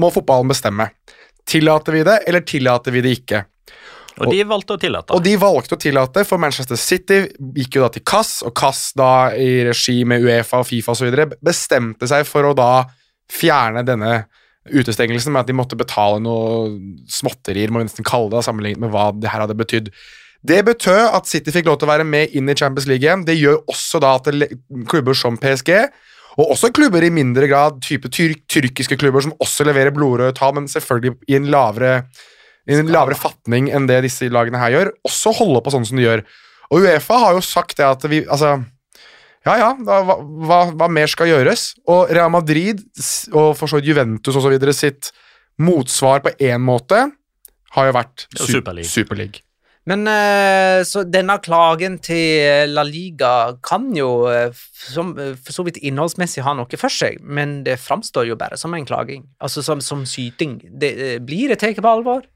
[0.00, 0.88] må fotballen bestemme.
[1.48, 3.44] Tillater vi det, eller tillater vi det ikke?
[4.18, 5.14] Og de valgte å tillate.
[5.14, 7.20] Og de valgte å tillate, for Manchester City
[7.54, 11.36] gikk jo da til Kass, og Kass da i regi med Uefa og Fifa osv.
[11.44, 12.72] bestemte seg for å da
[13.30, 14.24] fjerne denne
[14.68, 16.72] utestengelsen med at de måtte betale noe
[17.12, 19.92] småtterier, må vi nesten kalle det, sammenlignet med hva det her hadde betydd.
[20.48, 23.24] Det betød at City fikk lov til å være med inn i Champions League igjen.
[23.26, 24.28] Det gjør også da at
[24.90, 25.72] klubber som PSG,
[26.38, 30.54] og også klubber i mindre grad, type tyrk, tyrkiske klubber som også leverer blodrøde tall,
[30.54, 32.02] men selvfølgelig i en lavere
[32.68, 35.98] i en lavere fatning enn det disse lagene her gjør, også holde på sånn som
[35.98, 36.22] de gjør.
[36.68, 38.58] Og Uefa har jo sagt det at vi Altså,
[39.46, 41.70] ja ja, da, hva, hva, hva mer skal gjøres?
[41.88, 42.82] Og Real Madrid
[43.32, 45.10] og for så vidt Juventus videre sitt
[45.58, 47.06] motsvar på én måte
[47.74, 48.90] har jo vært er Superleague.
[48.90, 49.47] Superleague.
[49.88, 53.32] Men eh, så denne klagen til La Liga
[53.64, 57.78] kan jo eh, som, eh, for så vidt innholdsmessig ha noe for seg, men det
[57.80, 59.24] framstår jo bare som en klaging.
[59.40, 60.60] Altså som, som syting.
[60.68, 62.26] Det, eh, blir det tatt på alvor?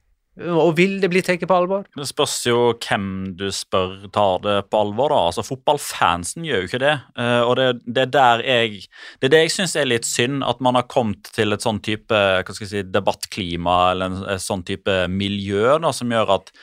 [0.40, 1.84] Og vil det bli tatt på alvor?
[1.92, 5.12] Det spørs jo hvem du spør tar det på alvor.
[5.12, 5.20] da.
[5.28, 6.94] Altså Fotballfansen gjør jo ikke det.
[7.20, 8.86] eh, og det, det er der jeg
[9.20, 11.84] Det er det jeg syns er litt synd, at man har kommet til et sånn
[11.84, 16.56] type hva skal jeg si, debattklima eller en, sånn type miljø da, som gjør at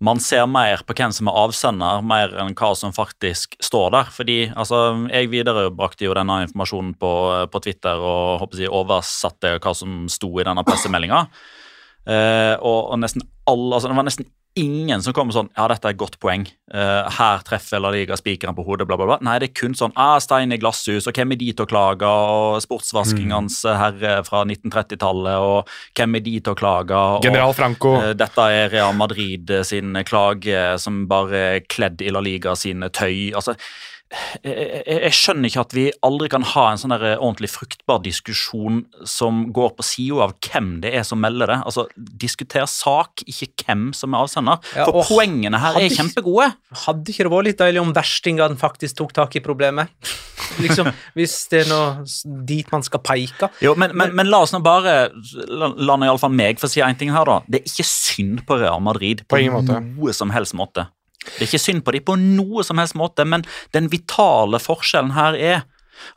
[0.00, 4.12] man ser mer på hvem som er avsender, mer enn hva som faktisk står der.
[4.14, 7.12] Fordi altså, Jeg viderebrakte jo denne informasjonen på,
[7.52, 11.26] på Twitter og håper jeg, oversatte hva som sto i denne pressemeldinga.
[12.08, 14.28] Eh, og, og nesten alle, altså Det var nesten
[14.60, 16.46] ingen som kommer sånn Ja, dette er et godt poeng.
[16.70, 19.18] Uh, her treffer La Liga spikeren på hodet, bla, bla, bla.
[19.26, 21.70] Nei, det er kun sånn ah, Stein i glasshus, og hvem er de til å
[21.70, 27.54] klage, og sportsvaskingens herre fra 1930-tallet, og hvem er de til å klage, og General
[27.56, 27.96] Franco.
[27.98, 32.92] Uh, dette er Real Madrid sin klage som bare er kledd i La Liga sine
[32.94, 33.32] tøy.
[33.34, 33.56] altså
[34.42, 38.80] jeg, jeg, skjønner ikke at vi aldri kan ha en sånn der ordentlig fruktbar diskusjon
[39.06, 41.58] som går på sida av hvem det er som melder det.
[41.68, 44.58] Altså, Diskuter sak, ikke hvem som er avsender.
[44.74, 46.50] Ja, For poengene her er ikke- kjempegode.
[46.86, 49.88] Hadde ikke det vært litt deilig om verstingene faktisk tok tak i problemet?
[50.58, 53.50] liksom, Hvis det er noe dit man skal peke.
[53.62, 55.10] Jo, men, men, men la oss nå bare
[55.46, 57.40] La, la nå iallfall meg få si én ting her, da.
[57.46, 59.78] Det er ikke synd på Real Madrid På måte.
[59.84, 60.88] noe som helst måte.
[61.24, 63.44] Det er ikke synd på dem på noe som helst måte, men
[63.76, 65.62] den vitale forskjellen her er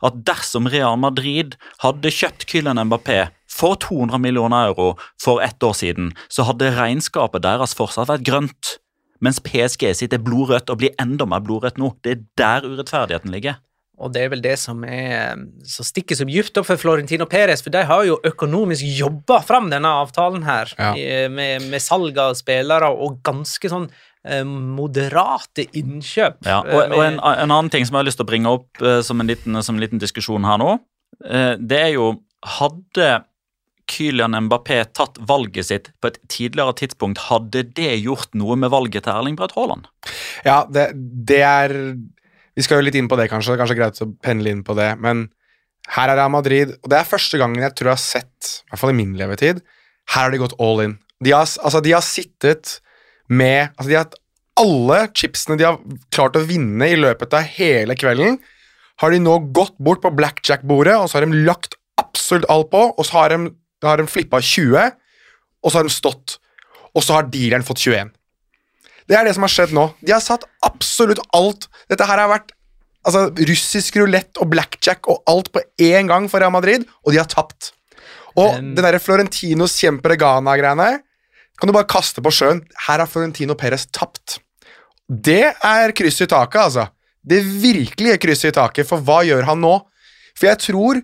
[0.04, 5.76] at dersom Real Madrid hadde kjøpt Kylian Mbappé for 200 millioner euro for ett år
[5.76, 8.78] siden, så hadde regnskapet deres fortsatt vært grønt.
[9.22, 11.92] Mens PSG sitt er blodrødt og blir enda mer blodrødt nå.
[12.04, 13.60] Det er der urettferdigheten ligger.
[13.94, 15.36] Og det er vel det som er
[15.70, 19.68] så stikker så dypt opp for Florentino Perez, for de har jo økonomisk jobba fram
[19.70, 21.28] denne avtalen her, Ja.
[21.30, 23.86] med, med salg av spillere og ganske sånn
[24.24, 26.40] moderate innkjøp.
[26.48, 28.54] Ja, eh, og, og en, en annen ting som jeg har lyst til å bringe
[28.56, 30.78] opp eh, som, en liten, som en liten diskusjon her nå,
[31.28, 32.14] eh, det er jo
[32.44, 33.22] Hadde
[33.88, 39.06] Kylian Mbappé tatt valget sitt på et tidligere tidspunkt, hadde det gjort noe med valget
[39.06, 39.88] til Erling Braut Haaland?
[40.44, 41.72] Ja, det, det er
[42.54, 43.52] Vi skal jo litt inn på det, kanskje.
[43.52, 44.90] Det er kanskje greit å pendle inn på det.
[45.02, 45.26] Men
[45.96, 48.72] her er Real Madrid, og det er første gangen jeg tror jeg har sett, i
[48.72, 49.64] hvert fall i min levetid,
[50.12, 50.98] her har de gått all in.
[51.24, 52.78] De har, altså, de har sittet
[53.28, 54.20] med altså, De har hatt
[54.60, 55.80] alle chipsene de har
[56.14, 58.38] klart å vinne i løpet av hele kvelden,
[59.02, 62.84] har de nå gått bort på blackjack-bordet, og så har de lagt absolutt alt på,
[62.94, 63.50] og så har de,
[63.82, 64.92] har de flippa 20,
[65.64, 66.36] og så har de stått.
[66.94, 68.12] Og så har dealeren fått 21.
[69.10, 69.88] Det er det som har skjedd nå.
[70.04, 71.66] De har satt absolutt alt.
[71.90, 72.54] Dette her har vært
[73.04, 77.20] altså, russisk rulett og blackjack og alt på én gang for Real Madrid, og de
[77.20, 77.72] har tapt.
[78.34, 78.72] Og Um.
[78.74, 81.02] den derre Florentinos Kjemperegana-greiene
[81.60, 82.62] kan du bare kaste på sjøen.
[82.86, 84.38] Her har Florentino Perez tapt.
[85.08, 86.86] Det er krysset i taket, altså.
[87.24, 89.74] Det virkelige krysset i taket, for hva gjør han nå?
[90.34, 91.00] For jeg tror,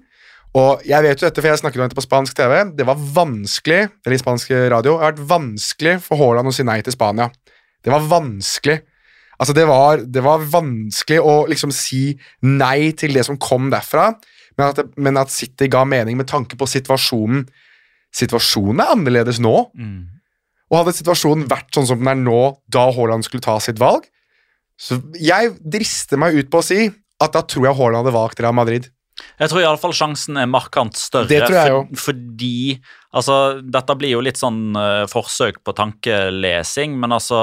[0.58, 2.98] og jeg vet jo dette, for jeg snakket om dette på spansk TV, det var
[2.98, 6.96] vanskelig eller i spansk radio, det har vært vanskelig for Haaland å si nei til
[6.96, 7.30] Spania.
[7.80, 8.80] Det var vanskelig.
[9.40, 12.10] Altså, det var, det var vanskelig å liksom si
[12.44, 14.10] nei til det som kom derfra,
[14.58, 17.46] men at, det, men at City ga mening med tanke på situasjonen.
[18.12, 19.54] Situasjonen er annerledes nå.
[20.70, 22.40] Og hadde situasjonen vært sånn som den er nå,
[22.70, 24.06] da Haaland skulle ta sitt valg
[24.80, 26.86] Så jeg drister meg ut på å si
[27.20, 28.86] at da tror jeg Haaland hadde valgt Real Madrid.
[29.36, 31.28] Jeg tror iallfall sjansen er markant større.
[31.28, 32.54] Det tror jeg for, fordi
[33.16, 37.40] altså, Dette blir jo litt sånn uh, forsøk på tankelesing, men altså,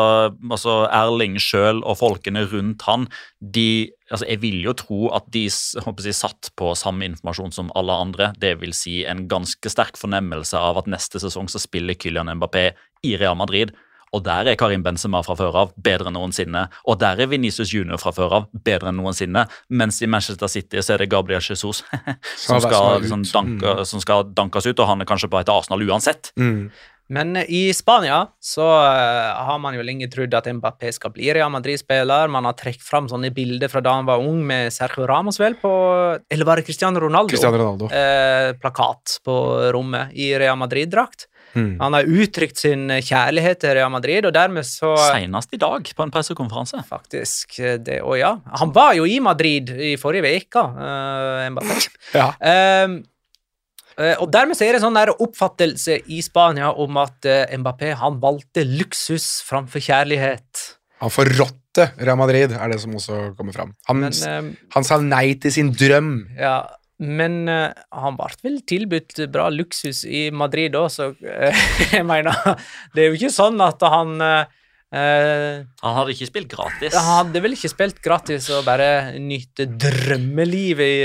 [0.49, 3.07] altså Erling sjøl og folkene rundt han
[3.39, 7.95] de, altså, Jeg vil jo tro at de jeg, satt på samme informasjon som alle
[8.07, 8.31] andre.
[8.39, 12.71] Det vil si en ganske sterk fornemmelse av at neste sesong så spiller Kylian Mbappé
[13.05, 13.75] i Real Madrid.
[14.15, 16.67] Og der er Karim Benzema fra før av bedre enn noensinne.
[16.87, 19.47] Og der er Venicius Junior fra før av bedre enn noensinne.
[19.69, 21.83] Mens i Manchester City så er det Gabriel Jesus
[22.45, 25.83] som, skal, liksom, danke, som skal dankes ut, og han er kanskje på et Arsenal
[25.87, 26.31] uansett.
[26.39, 26.69] Mm.
[27.07, 31.29] Men eh, i Spania så uh, har man jo lenge trodd at Mbappé skal bli
[31.35, 32.31] Real Madrid-spiller.
[32.31, 35.57] Man har trukket fram sånne bilder fra da han var ung, med Sergio Ramos vel
[35.59, 35.71] på
[36.29, 37.31] Eller var det Cristiano Ronaldo?
[37.31, 37.91] Cristiano Ronaldo.
[37.91, 39.37] Uh, plakat på
[39.75, 41.29] rommet i Real Madrid-drakt.
[41.55, 41.77] Mm.
[41.79, 46.05] Han har uttrykt sin kjærlighet til Real Madrid, og dermed så Senest i dag, på
[46.05, 46.81] en pressekonferanse.
[46.87, 48.35] Faktisk det og ja.
[48.61, 51.85] Han var jo i Madrid i forrige uke, uh.
[52.17, 52.31] Ja.
[52.85, 52.99] Um,
[53.99, 57.45] uh, og dermed så er det en sånn der oppfattelse i Spania om at uh,
[57.59, 60.65] Mbappé han valgte luksus framfor kjærlighet.
[61.03, 63.73] Han forrådte Real Madrid, er det som også kommer fram.
[63.89, 66.11] Han, Men, um, han sa nei til sin drøm.
[66.37, 66.61] ja,
[66.97, 72.33] men uh, han ble vel tilbudt bra luksus i Madrid òg, så uh, jeg mener
[72.93, 74.45] Det er jo ikke sånn at han uh,
[74.89, 76.95] Han hadde ikke spilt gratis.
[76.95, 81.01] Han hadde vel ikke spilt gratis og bare nyte drømmelivet i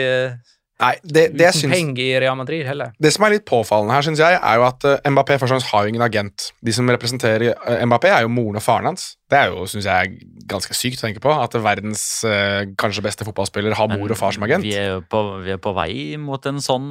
[0.83, 2.93] Nei, det, det, uten syns, penger i Real Madrid heller.
[2.99, 5.55] det som er litt påfallende her, syns jeg, er jo at uh, Mbappé først og
[5.55, 6.49] fremst har jo ingen agent.
[6.64, 9.12] De som representerer uh, Mbappé, er jo moren og faren hans.
[9.30, 10.16] Det er jo, syns jeg,
[10.51, 11.33] ganske sykt å tenke på.
[11.33, 14.66] At verdens uh, kanskje beste fotballspiller har mor og far som agent.
[14.66, 16.91] Vi er, jo på, vi er på vei mot en sånn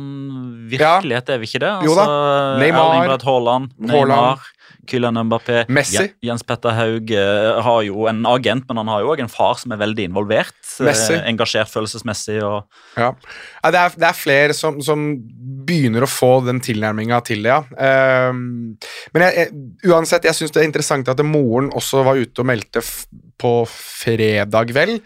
[0.72, 1.76] virkelighet, er vi ikke det?
[1.86, 2.08] Jo da.
[2.08, 3.28] Altså, Neymar.
[3.28, 3.76] Haaland.
[3.92, 4.48] Neymar,
[4.90, 5.66] Kylian Mbappé.
[5.70, 5.98] Messi.
[5.98, 9.30] Jen- Jens Petter Haug eh, har jo en agent, men han har jo òg en
[9.32, 10.56] far som er veldig involvert.
[10.80, 11.18] eh, Messi.
[11.30, 12.64] Engasjert følelsesmessig og
[12.98, 13.12] Ja.
[13.64, 15.06] Det, er, det er flere som, som
[15.66, 17.62] begynner å få den tilnærminga til det, ja.
[17.78, 18.78] Ehm,
[19.14, 22.50] men jeg, jeg, uansett, jeg syns det er interessant at moren også var ute og
[22.50, 22.82] meldte
[23.42, 24.98] på fredag, vel,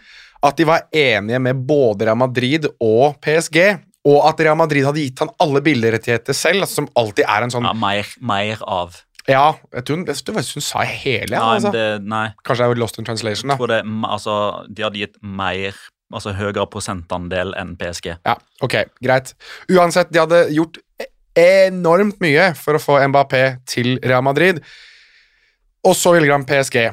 [0.46, 3.60] at de var enige med både Real Madrid og PSG.
[4.06, 7.64] Og at Real Madrid hadde gitt han alle bilderettigheter selv, som alltid er en sånn
[7.66, 8.94] ja, mer, mer av.
[9.26, 11.72] Ja, jeg tror jeg tror hun sa hele, Nei, altså.
[11.74, 12.26] det, nei.
[12.46, 13.56] Kanskje jeg er lost in translation, da.
[13.56, 14.34] Jeg tror det, altså,
[14.70, 15.78] de hadde gitt mer,
[16.14, 18.12] altså høyere prosentandel enn PSG.
[18.26, 19.32] Ja, ok, greit.
[19.74, 21.10] Uansett, de hadde gjort e-
[21.66, 24.62] enormt mye for å få Mbappé til Real Madrid,
[25.86, 26.86] og så ville han PSG.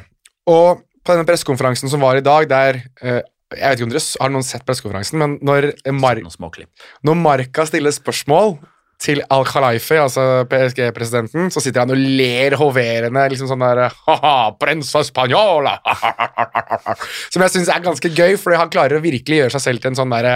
[0.50, 3.22] Og på denne pressekonferansen som var i dag, der eh,
[3.54, 6.18] Jeg vet ikke om dere har noen sett pressekonferansen, men når, Mar
[7.06, 8.56] når Marka stiller spørsmål
[9.04, 15.02] til Al-Khalifi, altså PSG-presidenten, så sitter han og ler hoverende, liksom sånn der Haha, prensa
[15.04, 15.76] spanjola!
[17.34, 19.92] Som jeg syns er ganske gøy, fordi han klarer å virkelig gjøre seg selv til
[19.92, 20.36] en sånn derre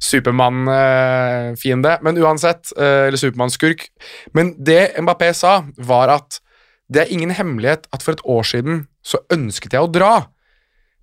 [0.00, 1.98] Supermann-fiende.
[2.06, 3.88] Men uansett, eh, eller Supermann-skurk.
[4.32, 6.40] Men det Mbappé sa, var at
[6.88, 10.14] det er ingen hemmelighet at for et år siden så ønsket jeg å dra,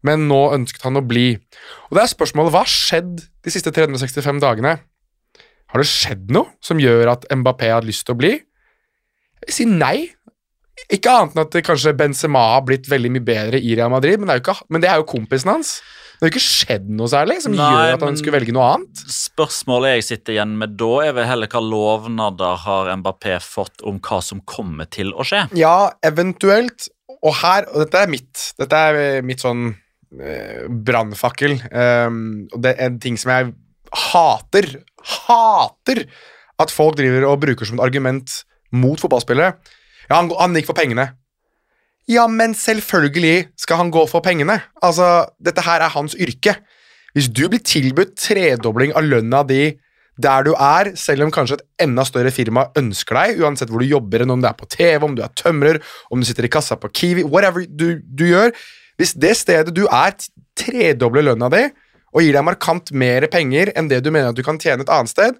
[0.06, 1.36] men nå ønsket han å bli.
[1.90, 4.80] Og det er spørsmålet, hva har skjedd de siste 365 dagene?
[5.76, 8.30] Har det skjedd noe som gjør at Mbappé har lyst til å bli?
[9.44, 9.98] Jeg vil si nei.
[10.88, 14.30] Ikke annet enn at kanskje Benzema har blitt veldig mye bedre i Real Madrid, men
[14.30, 15.74] det er jo, ikke, men det er jo kompisen hans.
[16.16, 18.56] Det har jo ikke skjedd noe særlig som Nei, gjør at han men- skulle velge
[18.56, 19.04] noe annet.
[19.18, 24.00] Spørsmålet jeg sitter igjen med da, er vel heller hva lovnader har Mbappé fått om
[24.00, 25.44] hva som kommer til å skje?
[25.60, 26.88] Ja, eventuelt.
[27.20, 29.68] Og her, og dette er mitt, dette er eh, mitt sånn
[30.22, 31.60] eh, brannfakkel.
[31.68, 33.52] Um, og det er en ting som jeg
[33.96, 34.72] hater,
[35.06, 36.06] hater
[36.62, 38.42] at folk driver og bruker som et argument
[38.76, 39.56] mot fotballspillere.
[40.10, 41.10] Ja, han, han gikk for pengene.
[42.10, 44.60] Ja, men selvfølgelig skal han gå for pengene.
[44.86, 46.60] Altså, dette her er hans yrke.
[47.16, 49.74] Hvis du blir tilbudt tredobling av lønna di
[50.22, 53.90] der du er, selv om kanskje et enda større firma ønsker deg, uansett hvor du
[53.90, 56.78] jobber, om det er på TV, om du er tømrer, om du sitter i kassa
[56.80, 58.54] på Kiwi, whatever du, du gjør
[58.96, 60.16] Hvis det stedet du er,
[60.56, 61.66] tredobler lønna di
[62.16, 64.92] og gir deg markant mer penger enn det du mener at du kan tjene et
[64.96, 65.36] annet sted,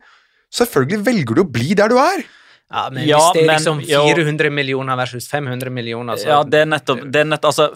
[0.54, 2.26] selvfølgelig velger du å bli der du er.
[2.66, 4.02] Ja, men Ja, hvis det er men- liksom jo.
[4.10, 7.68] 400 millioner versus 500 millioner, så Ja, det er nettopp, det er nettopp altså,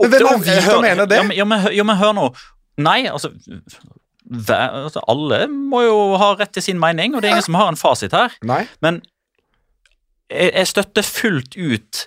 [0.00, 1.16] Men hvem har vi til å mene det?
[1.18, 2.28] Ja, men, ja, men, hør- ja, men hør nå.
[2.78, 3.32] Nei, altså,
[4.30, 7.54] hver, altså Alle må jo ha rett til sin mening, og det er ingen som
[7.58, 8.30] har en fasit her.
[8.46, 8.62] Nei.
[8.80, 9.02] Men
[10.30, 12.06] jeg, jeg støtter fullt ut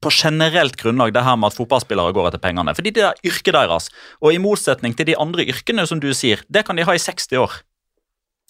[0.00, 2.72] på generelt grunnlag det her med at fotballspillere går etter pengene.
[2.76, 3.90] Fordi det er yrket deres.
[4.24, 7.02] Og i motsetning til de andre yrkene, som du sier, det kan de ha i
[7.02, 7.58] 60 år.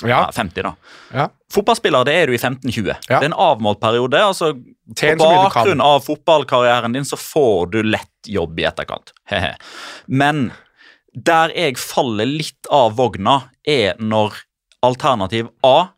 [0.07, 0.09] Ja.
[0.09, 0.73] Ja, 50 da.
[1.13, 1.27] Ja.
[1.53, 2.87] Fotballspiller det er du i 15-20.
[2.89, 2.95] Ja.
[3.11, 4.17] Det er en avmålt periode.
[4.17, 9.13] altså På bakgrunn av fotballkarrieren din så får du lett jobb i etterkant.
[10.07, 10.51] Men
[11.13, 14.39] der jeg faller litt av vogna, er når
[14.87, 15.91] alternativ A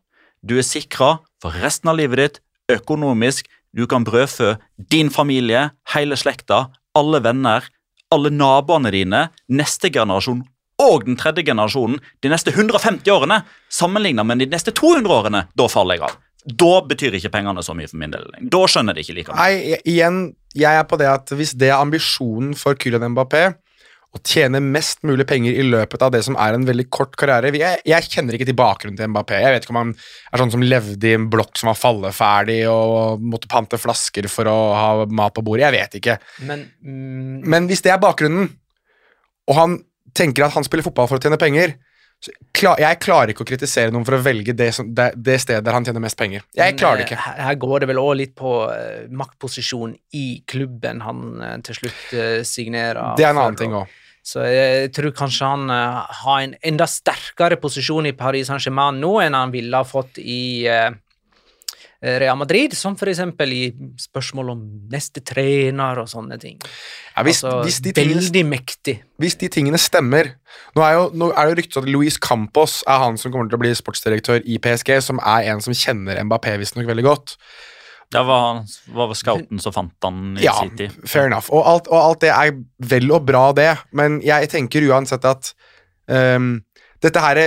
[0.43, 2.39] Du er sikra for resten av livet ditt
[2.73, 3.47] økonomisk.
[3.73, 4.55] Du kan brødfø
[4.91, 6.67] din familie, hele slekta,
[6.97, 7.65] alle venner,
[8.13, 10.43] alle naboene dine, neste generasjon
[10.83, 15.67] og den tredje generasjonen de neste 150 årene, sammenlignet med de neste 200 årene, da
[15.71, 16.15] faller jeg av.
[16.43, 18.25] Da betyr ikke pengene så mye for min del.
[18.51, 19.39] Da skjønner de ikke like mye.
[19.39, 20.17] Nei, igjen,
[20.57, 23.45] jeg er på det at hvis det er ambisjonen for Kylian Mbappé
[24.13, 27.49] å tjene mest mulig penger i løpet av det som er en veldig kort karriere
[27.57, 29.39] Jeg, jeg kjenner ikke til bakgrunnen til Mbappé.
[29.41, 32.59] Jeg vet ikke om han er sånn som levde i en blokk som var falleferdig
[32.69, 35.65] og måtte pante flasker for å ha mat på bordet.
[35.65, 36.17] Jeg vet ikke.
[36.45, 38.51] Men mm, Men hvis det er bakgrunnen,
[39.49, 39.79] og han
[40.13, 41.73] tenker at han spiller fotball for å tjene penger
[42.23, 45.41] så klar, Jeg klarer ikke å kritisere noen for å velge det, som, det, det
[45.43, 46.45] stedet der han tjener mest penger.
[46.55, 47.17] Jeg klarer det ikke.
[47.17, 51.57] eh, Her, her går det vel òg litt på eh, maktposisjon i klubben han eh,
[51.67, 53.17] til slutt eh, signerer.
[53.19, 53.91] Det er en annen ting òg.
[54.23, 59.17] Så jeg tror kanskje han uh, har en enda sterkere posisjon i Paris Saint-Germain nå
[59.19, 60.93] enn han ville ha fått i uh,
[62.03, 63.63] Real Madrid, som eksempel i
[63.99, 66.57] spørsmål om neste trener og sånne ting.
[67.15, 68.95] Ja, hvis, altså, hvis, de tingene, veldig mektig.
[69.21, 70.33] hvis de tingene stemmer
[70.75, 73.49] Nå er jo, nå er det jo ryktet at Luis Campos er han som kommer
[73.49, 77.35] til å bli sportsdirektør i PSG, som er en som kjenner Mbappé visstnok veldig godt.
[78.13, 80.91] Var, han- var vel scouten som fant han i Ja, sin tid.
[81.09, 81.49] fair enough.
[81.51, 85.53] Og alt, og alt det er vel og bra, det, men jeg tenker uansett at
[86.07, 86.61] um,
[87.01, 87.39] dette her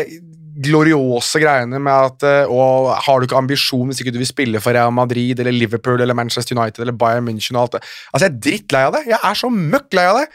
[0.56, 4.60] gloriose greiene med at eh, og har du ikke ambisjon hvis ikke du vil spille
[4.62, 7.82] for Real Madrid eller Liverpool eller Manchester United eller Bayern München og alt det.
[8.12, 9.02] Altså, jeg er drittlei av det.
[9.10, 10.26] Jeg er så møkk lei av det.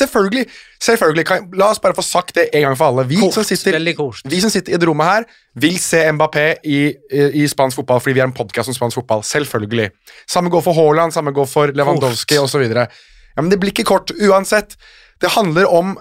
[0.00, 0.44] Selvfølgelig,
[0.88, 3.06] selvfølgelig kan, La oss bare få sagt det en gang for alle.
[3.10, 6.80] Vi, Kort, som sitter, vi som sitter i det rommet her, vil se Mbappé i,
[6.90, 9.22] i, i spansk fotball fordi vi er en podkast om spansk fotball.
[9.26, 9.92] Selvfølgelig.
[10.26, 12.66] Samme går for Haaland, samme går for Lewandowski osv.
[12.66, 12.88] Ja,
[13.38, 14.74] men det blir ikke kort uansett.
[15.22, 15.96] Det handler om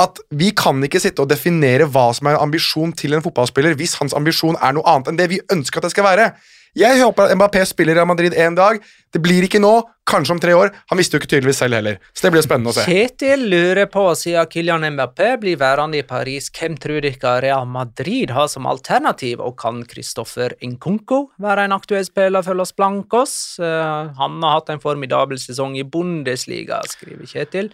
[0.00, 3.76] at vi kan ikke sitte og definere hva som er en ambisjon til en fotballspiller
[3.76, 6.32] hvis hans ambisjon er noe annet enn det vi ønsker at det skal være.
[6.72, 8.78] Jeg håper at Mbappé spiller Real Madrid en dag.
[9.12, 9.74] Det blir ikke nå,
[10.08, 10.70] kanskje om tre år.
[10.88, 11.98] Han visste jo ikke tydeligvis selv heller.
[12.16, 12.86] Så det blir spennende å se.
[12.88, 18.32] Kjetil lurer på, siden Kylian Mbappé blir værende i Paris, hvem tror dere Real Madrid
[18.32, 23.34] har som alternativ, og kan Christoffer Nkunku være en aktuell spiller for Los Blancos?
[23.60, 27.68] Eh, han har hatt en formidabel sesong i Bundesliga, skriver Kjetil.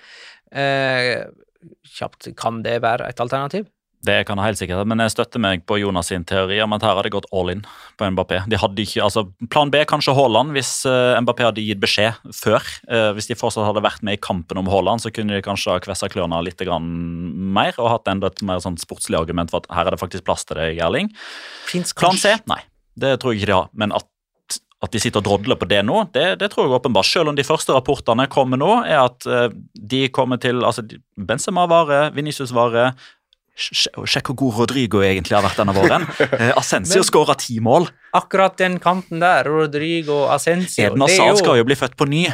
[0.51, 1.23] Eh,
[1.87, 3.69] kjapt, kan det være et alternativ?
[4.07, 6.85] Det kan jeg helt sikkert, men jeg støtter meg på Jonas sin teori om at
[6.87, 7.65] her har de gått all in
[7.99, 8.45] på Mbappé.
[8.47, 12.63] De hadde ikke, altså Plan B kanskje Haaland, hvis uh, Mbappé hadde gitt beskjed før.
[12.87, 15.75] Uh, hvis de fortsatt hadde vært med i kampen om Haaland, så kunne de kanskje
[15.75, 16.87] ha kvessa klørne litt grann
[17.59, 20.29] mer og hatt enda et mer sånn sportslig argument for at her er det faktisk
[20.31, 21.11] plass til deg, Erling.
[21.99, 22.37] Plan C?
[22.47, 22.63] Nei,
[23.03, 23.73] det tror jeg ikke de har.
[23.83, 24.07] Men at,
[24.85, 27.09] at de sitter og drodler på det nå, det, det tror jeg åpenbart.
[27.09, 30.85] Selv om de første rapportene kommer nå, er at eh, de kommer til altså
[31.19, 32.93] Benzema varer, Vinicius varer.
[33.59, 36.05] Sjekk hvor god Rodrigo egentlig har vært denne våren.
[36.07, 37.89] Ascencio Asensio Men- skåra ti mål.
[38.15, 42.29] Akkurat den kanten der, Rodrigo Ascencio, Edna er skal jo, bli født på ny.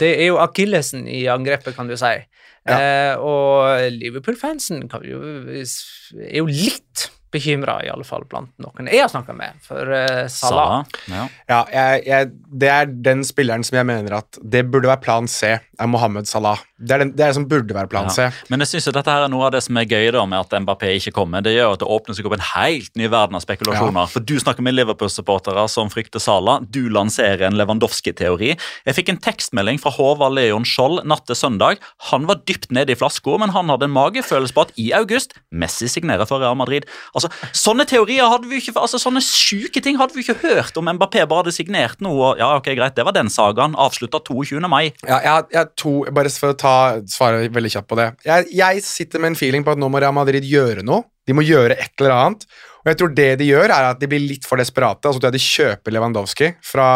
[0.00, 2.14] det er jo akillesen i angrepet, kan du si.
[2.62, 9.34] Eh, og Liverpool-fansen er jo litt bekymra, i alle fall blant noen jeg har snakka
[9.36, 10.82] med, for uh, Salah.
[10.84, 10.84] Salah.
[11.08, 11.24] Ja.
[11.48, 15.30] Ja, jeg, jeg, det er den spilleren som jeg mener at det burde være plan
[15.30, 16.60] C, er Mohammed Salah.
[16.82, 18.26] Det er, den, det er det som burde være plan C.
[18.26, 18.32] Ja.
[18.52, 20.42] Men jeg synes at dette her er noe av det som er gøy da med
[20.42, 21.44] at Mbappé ikke kommer.
[21.44, 24.10] Det gjør at det åpner seg opp en helt ny verden av spekulasjoner.
[24.12, 26.58] For du snakker med Liverpool-supportere som frykter Sala.
[26.74, 28.54] Du lanserer en Lewandowski-teori.
[28.88, 31.82] Jeg fikk en tekstmelding fra Håvard Leon Skjold natt til søndag.
[32.10, 35.36] Han var dypt nede i flaska, men han hadde en magefølelse på at i august
[35.52, 36.88] Messi signerer for Real Madrid.
[37.14, 40.88] Altså, Sånne teorier hadde vi ikke, altså sånne sjuke ting hadde vi ikke hørt om
[40.88, 42.32] Mbappé bare hadde signert noe.
[42.40, 43.76] Ja, ok, greit, det var den sagaen.
[43.78, 44.60] Avslutta 22.
[44.70, 44.92] mai.
[45.06, 46.71] Ja, jeg, jeg, to, bare for å ta,
[47.10, 48.08] svare veldig kjapt på det.
[48.26, 51.06] Jeg, jeg sitter med en feeling på at nå må Real Madrid gjøre noe.
[51.28, 52.46] De må gjøre et eller annet.
[52.82, 55.06] Og jeg tror det de gjør, er at de blir litt for desperate.
[55.06, 56.86] Altså at de kjøper Lewandowski fra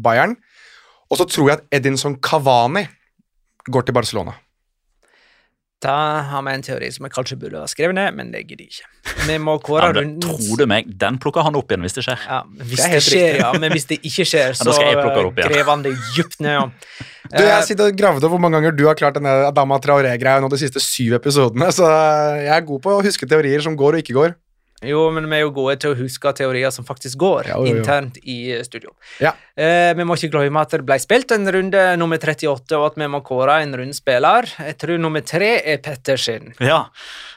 [0.00, 0.36] Bayern.
[1.10, 2.86] Og så tror jeg at Edinson Cavani
[3.68, 4.36] går til Barcelona.
[5.80, 5.92] Da
[6.28, 8.74] har vi en teori som jeg kanskje burde ha skrevet ned, men det gidder jeg
[8.74, 8.88] ikke.
[9.30, 11.96] Vi må kåre Ja, men rundens tror du meg, den plukker han opp igjen hvis
[11.96, 12.26] det skjer.
[12.26, 13.52] Ja, hvis Det det, skjer, ja.
[13.56, 16.52] Men hvis det ikke skjer, så skal jeg plukke det graver han djupt ned.
[16.58, 16.68] Ja.
[17.30, 20.48] Du, Jeg sitter og gravde hvor mange ganger du har klart denne Adama Traoré-greia nå
[20.50, 21.86] de siste syv episodene, så
[22.40, 24.32] jeg er god på å huske teorier som går og ikke går.
[24.86, 27.66] Jo, men vi er jo gode til å huske teorier som faktisk går Ja, jo,
[27.68, 27.80] jo.
[27.82, 28.94] internt i eh, studio.
[29.20, 29.34] Ja.
[29.60, 32.96] Eh, vi må ikke glemme at det ble spilt en runde nummer 38, og at
[33.02, 34.48] vi må kåre en rundspiller.
[34.70, 36.54] Jeg tror nummer tre er Pettersen.
[36.64, 36.86] Ja,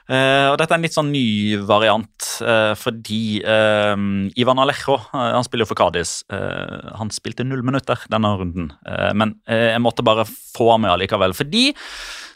[0.08, 1.26] eh, og dette er en litt sånn ny
[1.68, 4.08] variant, eh, fordi eh,
[4.40, 6.22] Ivan Alejo eh, han spiller jo for Cádiz.
[6.32, 10.96] Eh, han spilte null minutter denne runden, eh, men eh, jeg måtte bare få med
[10.96, 11.36] allikevel.
[11.36, 11.74] Fordi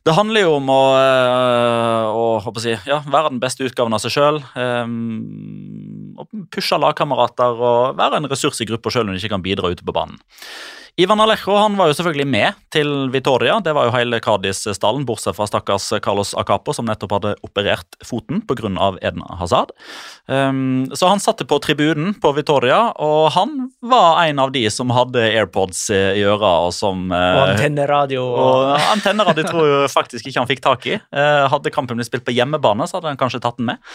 [0.07, 3.99] det handler jo om å, eh, å å si, ja, være den beste utgaven av
[3.99, 4.39] seg sjøl.
[6.53, 9.83] pushe lagkamerater og være en ressurs i gruppa sjøl om du ikke kan bidra ute
[9.83, 10.17] på banen.
[10.97, 13.59] Ivan Alejo han var jo selvfølgelig med til Vitoria.
[13.61, 18.41] Det var jo hele Cádiz-stallen, bortsett fra stakkars Carlos Acapo, som nettopp hadde operert foten
[18.49, 18.71] pga.
[19.05, 19.75] Eden Hazard.
[20.25, 24.89] Um, så han satte på tribunen på Vitoria, og han var en av de som
[24.89, 28.23] hadde AirPods i øra, og som Og eh, antenneradio.
[28.25, 30.97] og antenneradio tror jeg faktisk ikke han fikk tak i.
[31.13, 33.93] Uh, hadde kampen blitt spilt på hjemmebane, så hadde han kanskje tatt den med.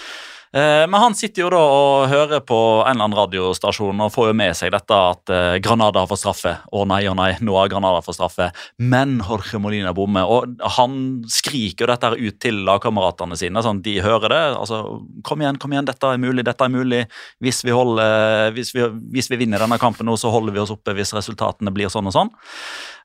[0.53, 4.29] Eh, men han sitter jo da og hører på en eller annen radiostasjon og får
[4.29, 6.53] jo med seg dette at eh, Granada har fått straffe.
[6.69, 8.51] Å nei, å nei, nå har Granada fått straffe.
[8.77, 10.29] Men Jorge Molina bommer.
[10.29, 10.99] Og han
[11.33, 14.43] skriker jo dette ut til lagkameratene sine, sånn de hører det.
[14.61, 14.83] Altså,
[15.25, 17.03] kom igjen, kom igjen, dette er mulig, dette er mulig.
[17.43, 18.85] Hvis vi, holder, hvis vi,
[19.17, 22.13] hvis vi vinner denne kampen nå, så holder vi oss oppe hvis resultatene blir sånn
[22.13, 22.35] og sånn.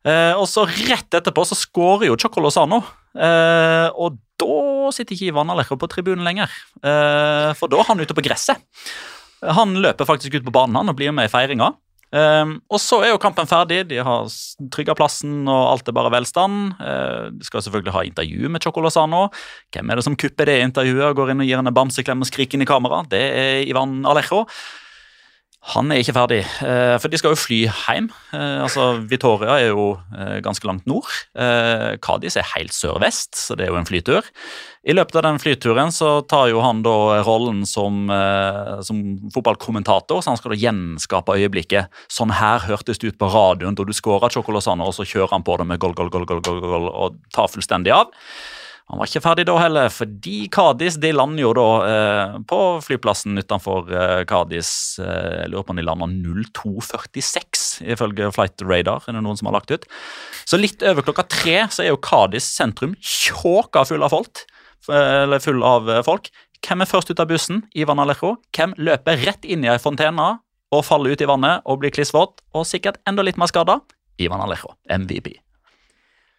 [0.07, 2.43] Eh, og så rett etterpå så skårer jo Choco
[3.17, 6.51] Eh, og da sitter ikke Ivan Alejo på tribunen lenger,
[6.85, 8.61] eh, for da er han ute på gresset.
[9.41, 11.73] Han løper faktisk ut på banen han og blir med i feiringa.
[12.07, 14.29] Um, og så er jo kampen ferdig, de har
[14.71, 16.77] trygga plassen og alt er bare velstand.
[16.79, 19.25] Uh, de skal selvfølgelig ha intervju med Choco Lozano.
[19.75, 22.29] Hvem er det som kupper det intervjuet og går inn og gir henne bamseklem og
[22.29, 23.03] skriker inn i kamera?
[23.11, 24.45] Det er Ivan Alejo.
[25.73, 28.07] Han er ikke ferdig, eh, for de skal jo fly hjem.
[28.31, 31.11] Eh, altså, Vitoria er jo eh, ganske langt nord.
[32.03, 34.23] Cádiz er helt sør-vest, så det er jo en flytur.
[34.87, 38.07] I løpet av den flyturen så tar jo han da rollen som,
[38.87, 39.01] som
[39.35, 41.91] fotballkommentator, så han skal da gjenskape øyeblikket.
[42.07, 45.43] Sånn her hørtes det ut på radioen da du skåra Chocolosano, og så kjører han
[45.43, 48.15] på det med goal, goal, goal, goal, goal, goal, og tar fullstendig av.
[48.87, 53.35] Han var ikke ferdig da heller, fordi Kadis de lander jo da eh, på flyplassen
[53.35, 54.69] utenfor eh, Kadis.
[55.03, 56.13] Eh, jeg lurer på om de lander
[56.55, 59.03] 02.46, ifølge Flight Radar.
[59.07, 59.83] er det noen som har lagt ut.
[60.47, 64.45] Så litt over klokka tre så er jo Kadis sentrum tjåka full av folk.
[64.87, 66.31] eh, Eller full av eh, folk.
[66.63, 67.65] Hvem er først ut av bussen?
[67.75, 68.37] Ivan Alejo.
[68.55, 70.37] Hvem løper rett inn i ei fontene
[70.73, 73.81] og faller ut i vannet og blir klissvåt, og sikkert enda litt mer skada?
[74.19, 75.35] Ivan Alejo, MVP.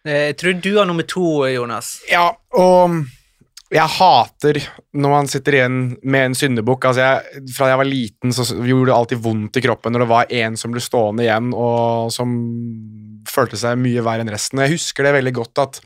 [0.07, 1.97] Eh, Jeg tror du har nummer to, Jonas.
[2.11, 3.01] Ja, og
[3.69, 4.57] jeg hater
[4.97, 6.87] når man sitter igjen med en syndebukk.
[6.89, 10.11] Altså jeg, fra jeg var liten, så gjorde det alltid vondt i kroppen når det
[10.13, 12.33] var en som ble stående igjen, og som
[13.29, 14.63] følte seg mye verre enn resten.
[14.65, 15.81] Jeg husker det veldig godt at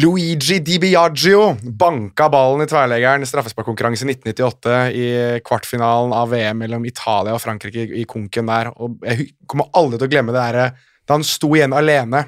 [0.00, 5.04] Luigi Di Biagio banka ballen i tverleggeren i straffesparkkonkurranse i 1998 i
[5.44, 8.72] kvartfinalen av VM mellom Italia og Frankrike i konken der.
[8.80, 10.74] Og jeg kommer aldri til å glemme det der
[11.04, 12.24] da han sto igjen alene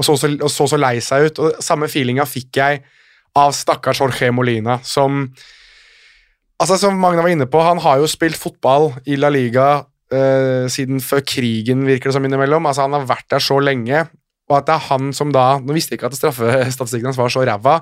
[0.00, 1.40] og så så, og så, så lei seg ut.
[1.44, 2.82] Og Samme feelinga fikk jeg
[3.38, 5.26] av stakkars Jorge Molina, som
[6.60, 9.78] Altså, Som Magna var inne på, han har jo spilt fotball i La Liga
[10.12, 12.66] eh, siden før krigen, virker det som innimellom.
[12.68, 14.02] Altså, Han har vært der så lenge,
[14.50, 17.32] og at det er han som da Nå visste jeg ikke at straffestatistikken hans var
[17.32, 17.78] så ræva.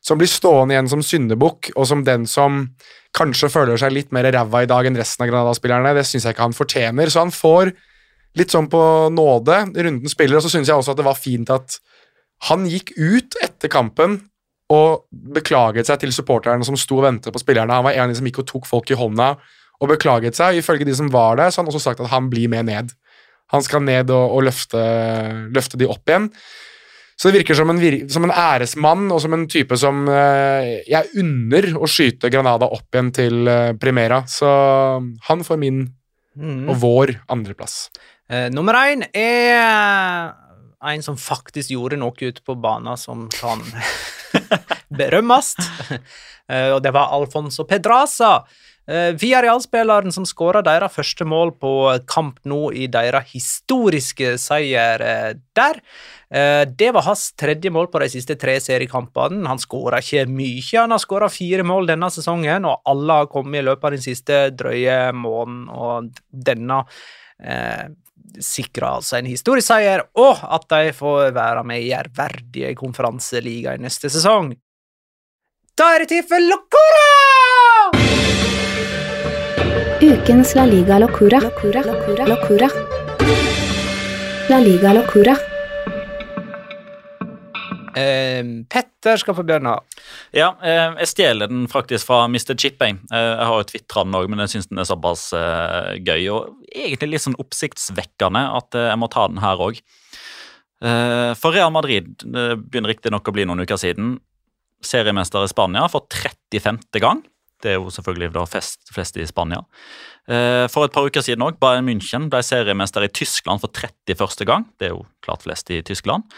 [0.00, 2.70] Som blir stående igjen som syndebukk, og som den som
[3.16, 5.92] kanskje føler seg litt mer ræva i dag enn resten av Granada-spillerne.
[5.98, 7.12] Det syns jeg ikke han fortjener.
[7.12, 7.74] Så han får
[8.36, 8.80] litt sånn på
[9.12, 11.78] nåde runden spiller, og så syns jeg også at det var fint at
[12.50, 14.18] han gikk ut etter kampen
[14.72, 17.72] og beklaget seg til supporterne som sto og ventet på spillerne.
[17.78, 19.30] Han var en av de som gikk og tok folk i hånda
[19.80, 20.58] og beklaget seg.
[20.58, 22.92] Ifølge de som var der, så har han også sagt at han blir med ned.
[23.54, 24.82] Han skal ned og, og løfte,
[25.54, 26.30] løfte de opp igjen.
[27.16, 27.80] Så det virker som en,
[28.12, 32.90] som en æresmann og som en type som eh, jeg unner å skyte Granada opp
[32.92, 34.24] igjen til eh, Primera.
[34.28, 34.50] Så
[35.30, 35.86] han får min
[36.36, 36.66] Mm.
[36.68, 37.86] og vår andreplass.
[38.26, 40.34] Eh, nummer én er
[40.86, 43.62] en som faktisk gjorde noe ute på banen som kan
[44.98, 45.54] berømmes.
[46.50, 48.40] Uh, og det var Alfonso Pedraza.
[48.86, 51.72] Uh, Villarreal-spilleren som skåra deres første mål på
[52.06, 55.80] kamp nå i deres historiske seier eh, der.
[56.30, 59.46] Eh, Det var hans tredje mål på de siste tre seriekampene.
[59.46, 63.60] Han skåra ikke mye, han har skåra fire mål denne sesongen, og alle har kommet
[63.60, 66.82] i løpet av den siste drøye måneden, og denne
[67.42, 67.86] eh,
[68.42, 73.82] sikrer altså en historisk seier, og at de får være med i ærverdige konferanseliga i
[73.82, 74.52] neste sesong.
[75.76, 77.06] Da er det tid for Locora!
[79.96, 80.98] Ukens La Liga.
[80.98, 81.40] Locura.
[84.48, 85.55] La Liga Locura.
[87.96, 89.72] Eh, Petter skal få begynne.
[90.36, 92.52] Ja, eh, jeg stjeler den faktisk fra Mr.
[92.58, 92.82] Chip.
[92.82, 95.96] Jeg, Eh, jeg har jo tvitra den òg, men jeg syns den er såpass eh,
[96.04, 99.80] gøy og egentlig litt sånn oppsiktsvekkende at eh, jeg må ta den her òg.
[100.76, 104.18] For Real Madrid det begynner riktignok å bli noen uker siden.
[104.84, 106.82] Seriemester i Spania for 35.
[107.00, 107.22] gang.
[107.64, 109.62] Det er jo selvfølgelig da fest, flest i Spania.
[110.28, 114.44] For et par uker siden òg, Bayern München ble seriemester i Tyskland for 31.
[114.44, 114.68] gang.
[114.76, 116.28] Det er jo klart flest i Tyskland.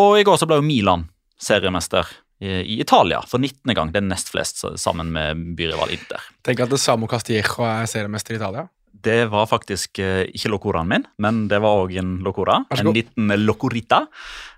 [0.00, 1.06] Og i går så ble jo Milan
[1.42, 2.08] seriemester
[2.42, 3.74] i, Italia for 19.
[3.76, 3.90] gang.
[3.92, 6.22] Det er nest flest, sammen med byrival Inter.
[6.46, 8.66] Tenk at det Samo Castillejo er seriemester i Italia.
[9.02, 12.60] Det var faktisk eh, ikke locoraen min, men det var òg en locora.
[12.76, 14.04] En liten locorita.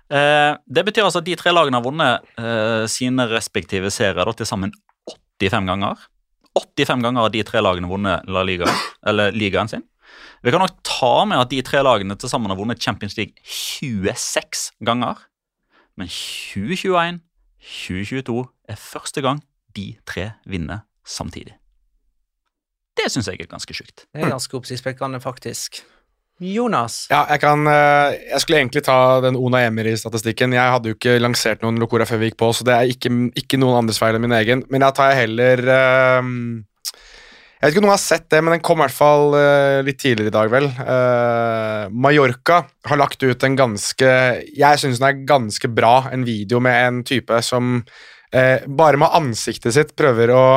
[0.09, 4.49] Eh, det betyr altså at de tre lagene har vunnet eh, sine respektive serier til
[4.49, 4.73] sammen
[5.41, 6.05] 85 ganger.
[6.55, 8.69] 85 ganger har de tre lagene vunnet La Liga,
[9.07, 9.83] eller ligaen sin.
[10.45, 13.33] Vi kan nok ta med at de tre lagene til sammen har vunnet Champions League
[13.43, 15.25] 26 ganger.
[15.97, 17.21] Men 2021,
[17.65, 19.41] 2022 er første gang
[19.75, 21.55] de tre vinner samtidig.
[22.95, 24.05] Det syns jeg er ganske sjukt.
[24.13, 25.83] Det er ganske oppsiktsvekkende, faktisk.
[26.39, 27.05] Jonas.
[27.07, 30.55] Ja, jeg kan eh, Jeg skulle egentlig ta den Ona Emiri-statistikken.
[30.55, 33.11] Jeg hadde jo ikke lansert noen Locora før vi gikk på, så det er ikke,
[33.39, 34.65] ikke noen andres feil enn min egen.
[34.71, 36.31] Men jeg tar heller eh,
[37.55, 39.79] Jeg vet ikke om noen har sett det, men den kom i hvert fall uh,
[39.87, 40.65] litt tidligere i dag, vel.
[40.75, 42.59] Uh, Mallorca
[42.89, 44.09] har lagt ut en ganske
[44.51, 49.15] Jeg syns den er ganske bra, en video med en type som uh, bare med
[49.17, 50.47] ansiktet sitt prøver å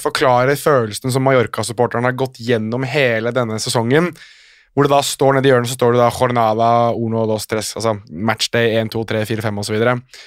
[0.00, 4.08] forklare følelsen som Mallorca-supporterne har gått gjennom hele denne sesongen.
[4.74, 7.70] Hvor det da står nede i hjørnet så står det da Jornada uno dos tres,
[7.78, 9.76] altså matchday 1, 2, 3, 4, 5 osv.
[9.76, 10.18] Og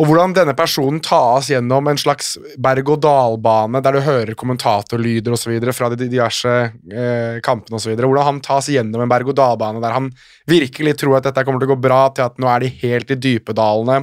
[0.00, 5.52] hvordan denne personen tas gjennom en slags berg-og-dal-bane der du hører kommentatorlyder osv.
[5.76, 7.92] fra de diverse eh, kampene osv.
[8.00, 10.08] Hvordan han tas gjennom en berg-og-dal-bane der han
[10.48, 13.12] virkelig tror at dette kommer til å gå bra, til at nå er de helt
[13.12, 14.00] i dypedalene.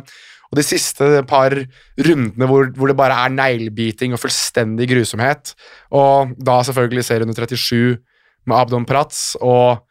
[0.49, 5.55] Og de siste par rundene hvor, hvor det bare er neglebiting og fullstendig grusomhet.
[5.93, 7.97] Og da selvfølgelig serierunde 37
[8.49, 9.81] med Abdon Prats og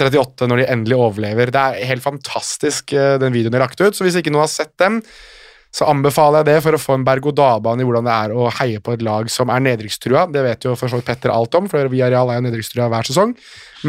[0.00, 1.52] 38 når de endelig overlever.
[1.52, 3.96] Det er helt fantastisk, eh, den videoen de har lagt ut.
[3.96, 5.00] Så hvis ikke noen har sett dem,
[5.72, 8.80] så anbefaler jeg det for å få en berg-og-dal-bane i hvordan det er å heie
[8.84, 10.26] på et lag som er nedrykkstrua.
[10.28, 13.08] Det vet jo for så vidt Petter alt om, for Villarreal er jo nedrykkstrua hver
[13.08, 13.32] sesong.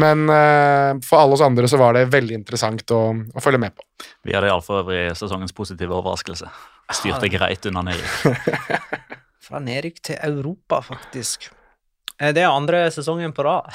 [0.00, 3.76] Men uh, for alle oss andre så var det veldig interessant å, å følge med
[3.76, 3.84] på.
[4.24, 6.48] Vi hadde iallfall for øvrig sesongens positive overraskelse.
[6.96, 8.48] Styrte greit unna nedrykk.
[9.44, 11.50] Fra nedrykk til Europa, faktisk.
[12.20, 13.70] Eh, Det er andre sesongen på rad.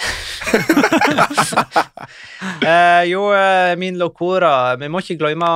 [2.66, 5.50] eh, jo, eh, min Locora Vi må ikke glemme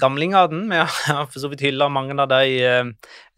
[0.00, 0.66] gamlingene.
[0.70, 2.84] Vi har for så vidt hylla mange av dem eh,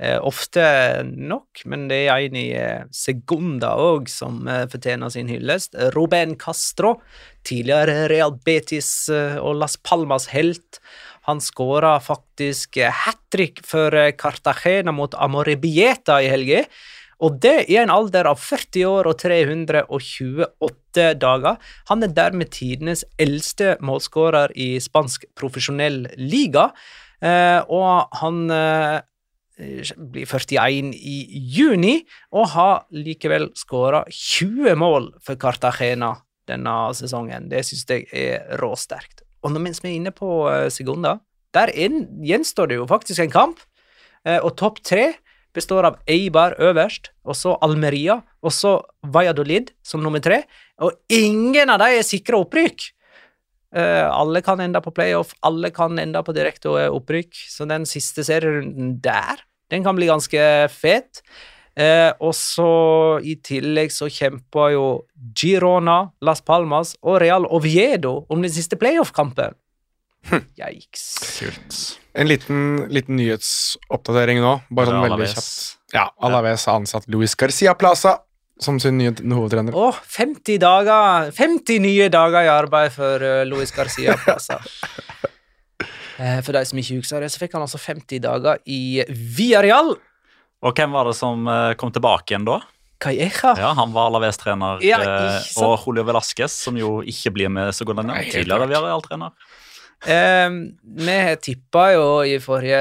[0.02, 0.64] eh, ofte
[1.06, 5.70] nok, men det er en i eh, Segunda òg som eh, fortjener sin hyllest.
[5.94, 6.96] Ruben Castro,
[7.46, 10.82] tidligere Real Betis eh, og Las Palmas helt.
[11.30, 16.64] Han skåra faktisk hat trick for eh, Cartagena mot Amorebieta i helga.
[17.22, 21.60] Og det i en alder av 40 år og 328 dager.
[21.90, 26.70] Han er dermed tidenes eldste målskårer i spansk profesjonell liga.
[27.22, 28.98] Eh, og han eh,
[29.96, 31.16] blir 41 i
[31.54, 32.00] juni,
[32.34, 36.16] og har likevel skåra 20 mål for Cartagena
[36.50, 37.46] denne sesongen.
[37.52, 39.22] Det syns jeg er råsterkt.
[39.42, 40.70] Og mens vi er inne på sekunder.
[40.74, 41.18] Segunda,
[41.52, 41.70] der
[42.24, 43.60] gjenstår det jo faktisk en kamp,
[44.24, 45.12] eh, og topp tre
[45.54, 50.42] består av Eibar øverst, og så Almeria, og så Valladolid som nummer tre.
[50.82, 52.90] Og ingen av dem er sikra opprykk!
[53.72, 58.20] Uh, alle kan ende på playoff, alle kan ende på direkte opprykk, så den siste
[58.26, 59.40] serierunden der,
[59.72, 61.22] den kan bli ganske fet.
[61.72, 62.68] Eh, og så
[63.24, 64.86] i tillegg så kjemper jo
[65.32, 69.56] Girona, Las Palmas og Real Oviedo om den siste playoff-kampen.
[70.60, 71.06] Yikes.
[71.38, 71.78] Kult.
[72.14, 72.60] En liten,
[72.92, 74.58] liten nyhetsoppdatering nå.
[74.70, 75.54] Bare sånn veldig kjapt.
[75.92, 78.18] Ja, Alaves har ansatt Luis Garcia Plaza
[78.62, 79.74] som sin nye hovedtrener.
[79.74, 84.60] Å, 50 dager 50 nye dager i arbeid for uh, Luis Garcia Plaza.
[86.22, 89.94] Eh, for de som ikke husker det, så fikk han altså 50 dager i Villarreal.
[90.62, 92.60] Og hvem var det som eh, kom tilbake igjen da?
[93.02, 93.54] Calleja.
[93.58, 97.88] Ja, Han var Alaves-trener, Ja, eh, og Julio Velasquez, som jo ikke blir med så
[97.88, 98.68] godt Tidligere.
[98.70, 99.32] Villarreal-trener.
[100.06, 100.48] Eh,
[100.82, 102.80] vi tippa jo i forrige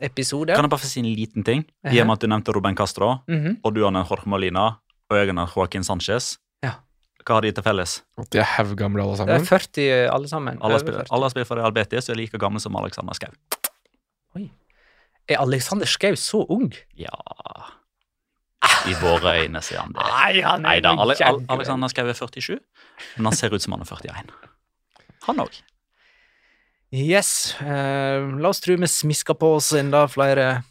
[0.00, 1.64] episode Kan jeg bare få si en liten ting?
[1.86, 3.58] I og med at du nevnte Ruben Castro, Mhm.
[3.62, 4.64] og du har den Jorge Molina,
[5.10, 6.38] og jeg har Joaquin Sanchez.
[6.64, 6.72] Ja.
[7.24, 8.02] Hva har de til felles?
[8.30, 10.58] De er haugamle alle Det er 40 alle sammen.
[10.62, 13.30] Alle har spiller, alle spiller for Real Betis og er like gamle som Alexander Schou.
[15.28, 16.72] Er Alexander Schou så ung?
[16.96, 17.10] Ja
[18.86, 20.00] I våre øyne, sier han det.
[20.02, 21.14] Nei, han er Neida, Ale
[21.48, 22.58] Alexander Schou er 47,
[23.16, 24.30] men han ser ut som han er 41.
[25.28, 25.60] Han òg.
[26.92, 27.54] Yes.
[27.60, 30.62] eh, la oss tro vi smisker på oss enda flere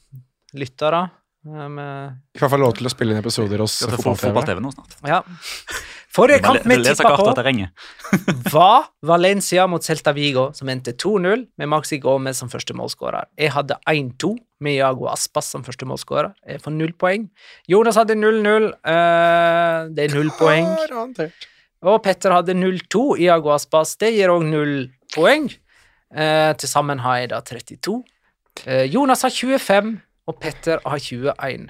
[0.53, 1.09] lyttere.
[1.47, 4.97] Eh, med- I hvert fall lov til å spille inn episoder hos fotball-TV nå snart.
[5.07, 5.21] ja.
[6.11, 7.25] Forrige kamp vi tippa på,
[8.51, 13.25] var Valencia mot Celta Vigo, som endte 2-0 med Maxi Gomez som første målskårer.
[13.37, 16.33] Jeg hadde 1-2 med Iago Aspas som første målskårer.
[16.49, 17.29] Jeg får null poeng.
[17.69, 18.71] Jonas hadde 0-0.
[18.83, 20.65] eh, det er null poeng.
[21.83, 23.95] Og Petter hadde 0-2 Iago Aspas.
[23.95, 25.47] Det gir òg null poeng.
[26.15, 28.03] Eh, Til sammen har jeg da 32.
[28.65, 31.69] Eh, Jonas har 25, og Petter har 21.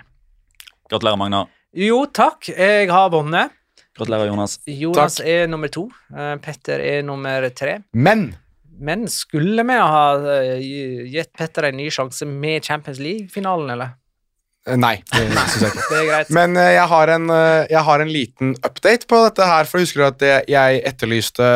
[0.90, 1.46] Gratulerer, Magna.
[1.76, 2.50] Jo, takk.
[2.50, 3.52] Jeg har vunnet.
[3.98, 4.60] Gratulerer, Jonas.
[4.66, 5.28] Jonas Takk.
[5.28, 5.90] er nummer to.
[6.16, 7.80] eh, Petter er nummer tre.
[7.94, 8.36] Men
[8.82, 10.62] Men skulle vi ha eh,
[11.12, 13.90] gitt Petter en ny sjanse med Champions League-finalen, eller?
[14.70, 15.86] Eh, Nei, det synes jeg ikke.
[15.90, 16.34] Det er greit.
[16.36, 19.70] Men uh, jeg, har en, uh, jeg har en liten update på dette her.
[19.70, 21.48] For husker du at jeg, jeg etterlyste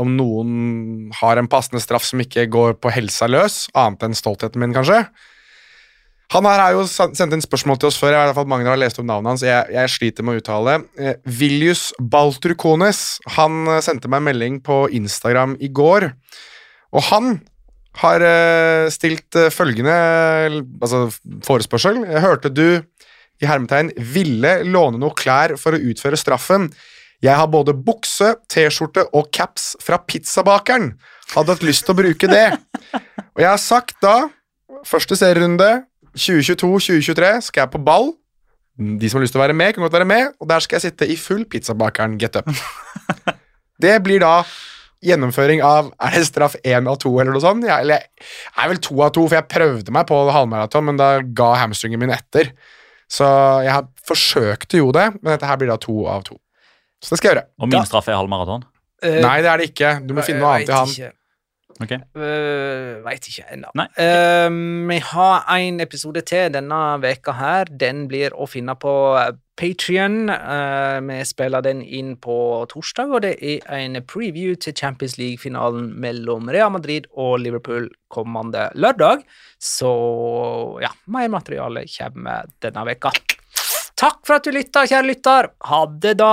[0.00, 4.62] om noen har en passende straff som ikke går på helsa løs, annet enn stoltheten
[4.62, 5.04] min, kanskje?
[6.32, 8.14] Han her har jo sendt inn spørsmål til oss før.
[8.14, 9.42] Jeg har i hvert fall Magnar har lest opp navnet hans.
[9.44, 10.78] Jeg, jeg sliter med å uttale.
[10.96, 13.02] Eh, Viljus Baltrukones
[13.36, 16.08] han sendte meg en melding på Instagram i går.
[16.96, 17.34] Og han
[18.00, 19.92] har eh, stilt eh, følgende
[20.80, 21.04] altså,
[21.44, 22.00] forespørsel.
[22.08, 22.66] Jeg hørte du
[23.42, 26.70] i hermetegn ville låne noe klær for å utføre straffen.
[27.22, 30.92] Jeg har både bukse, T-skjorte og caps fra pizzabakeren.
[31.34, 32.48] Hadde hatt lyst til å bruke det.
[33.34, 34.16] Og jeg har sagt da,
[34.88, 35.84] første serierunde
[36.18, 38.12] 2022-2023 skal jeg på ball.
[38.76, 40.78] De som har lyst til å være med, kan godt være med, og der skal
[40.78, 42.50] jeg sitte i full pizzabakeren get up.
[43.82, 44.42] Det blir da
[45.02, 47.66] gjennomføring av Er det straff én av to, eller noe sånt?
[47.68, 51.00] Ja, eller jeg er vel to av to, for jeg prøvde meg på halvmaraton, men
[51.00, 52.52] da ga hamstringen min etter.
[53.12, 53.26] Så
[53.66, 56.38] jeg har forsøkte jo det, men dette her blir da to av to.
[57.02, 57.48] Så det skal jeg gjøre.
[57.60, 58.64] Og min straff er halvmaraton.
[59.02, 59.96] Uh, Nei, det er det ikke.
[60.06, 60.94] Du må finne noe annet i han.
[60.94, 61.10] Ikke.
[61.80, 61.94] Ok.
[62.16, 63.70] Uh, Veit ikke ennå.
[63.98, 64.48] Eh,
[64.90, 67.70] vi har en episode til denne veka her.
[67.70, 68.92] Den blir å finne på
[69.56, 70.30] Patrion.
[71.06, 76.48] vi spiller den inn på torsdag, og det er en preview til Champions League-finalen mellom
[76.50, 79.22] Real Madrid og Liverpool kommende lørdag.
[79.60, 79.92] Så
[80.82, 83.12] ja, mer materiale kommer denne veka.
[84.02, 85.52] Takk for at du lytta, kjære lytter.
[85.68, 86.32] Ha det, da.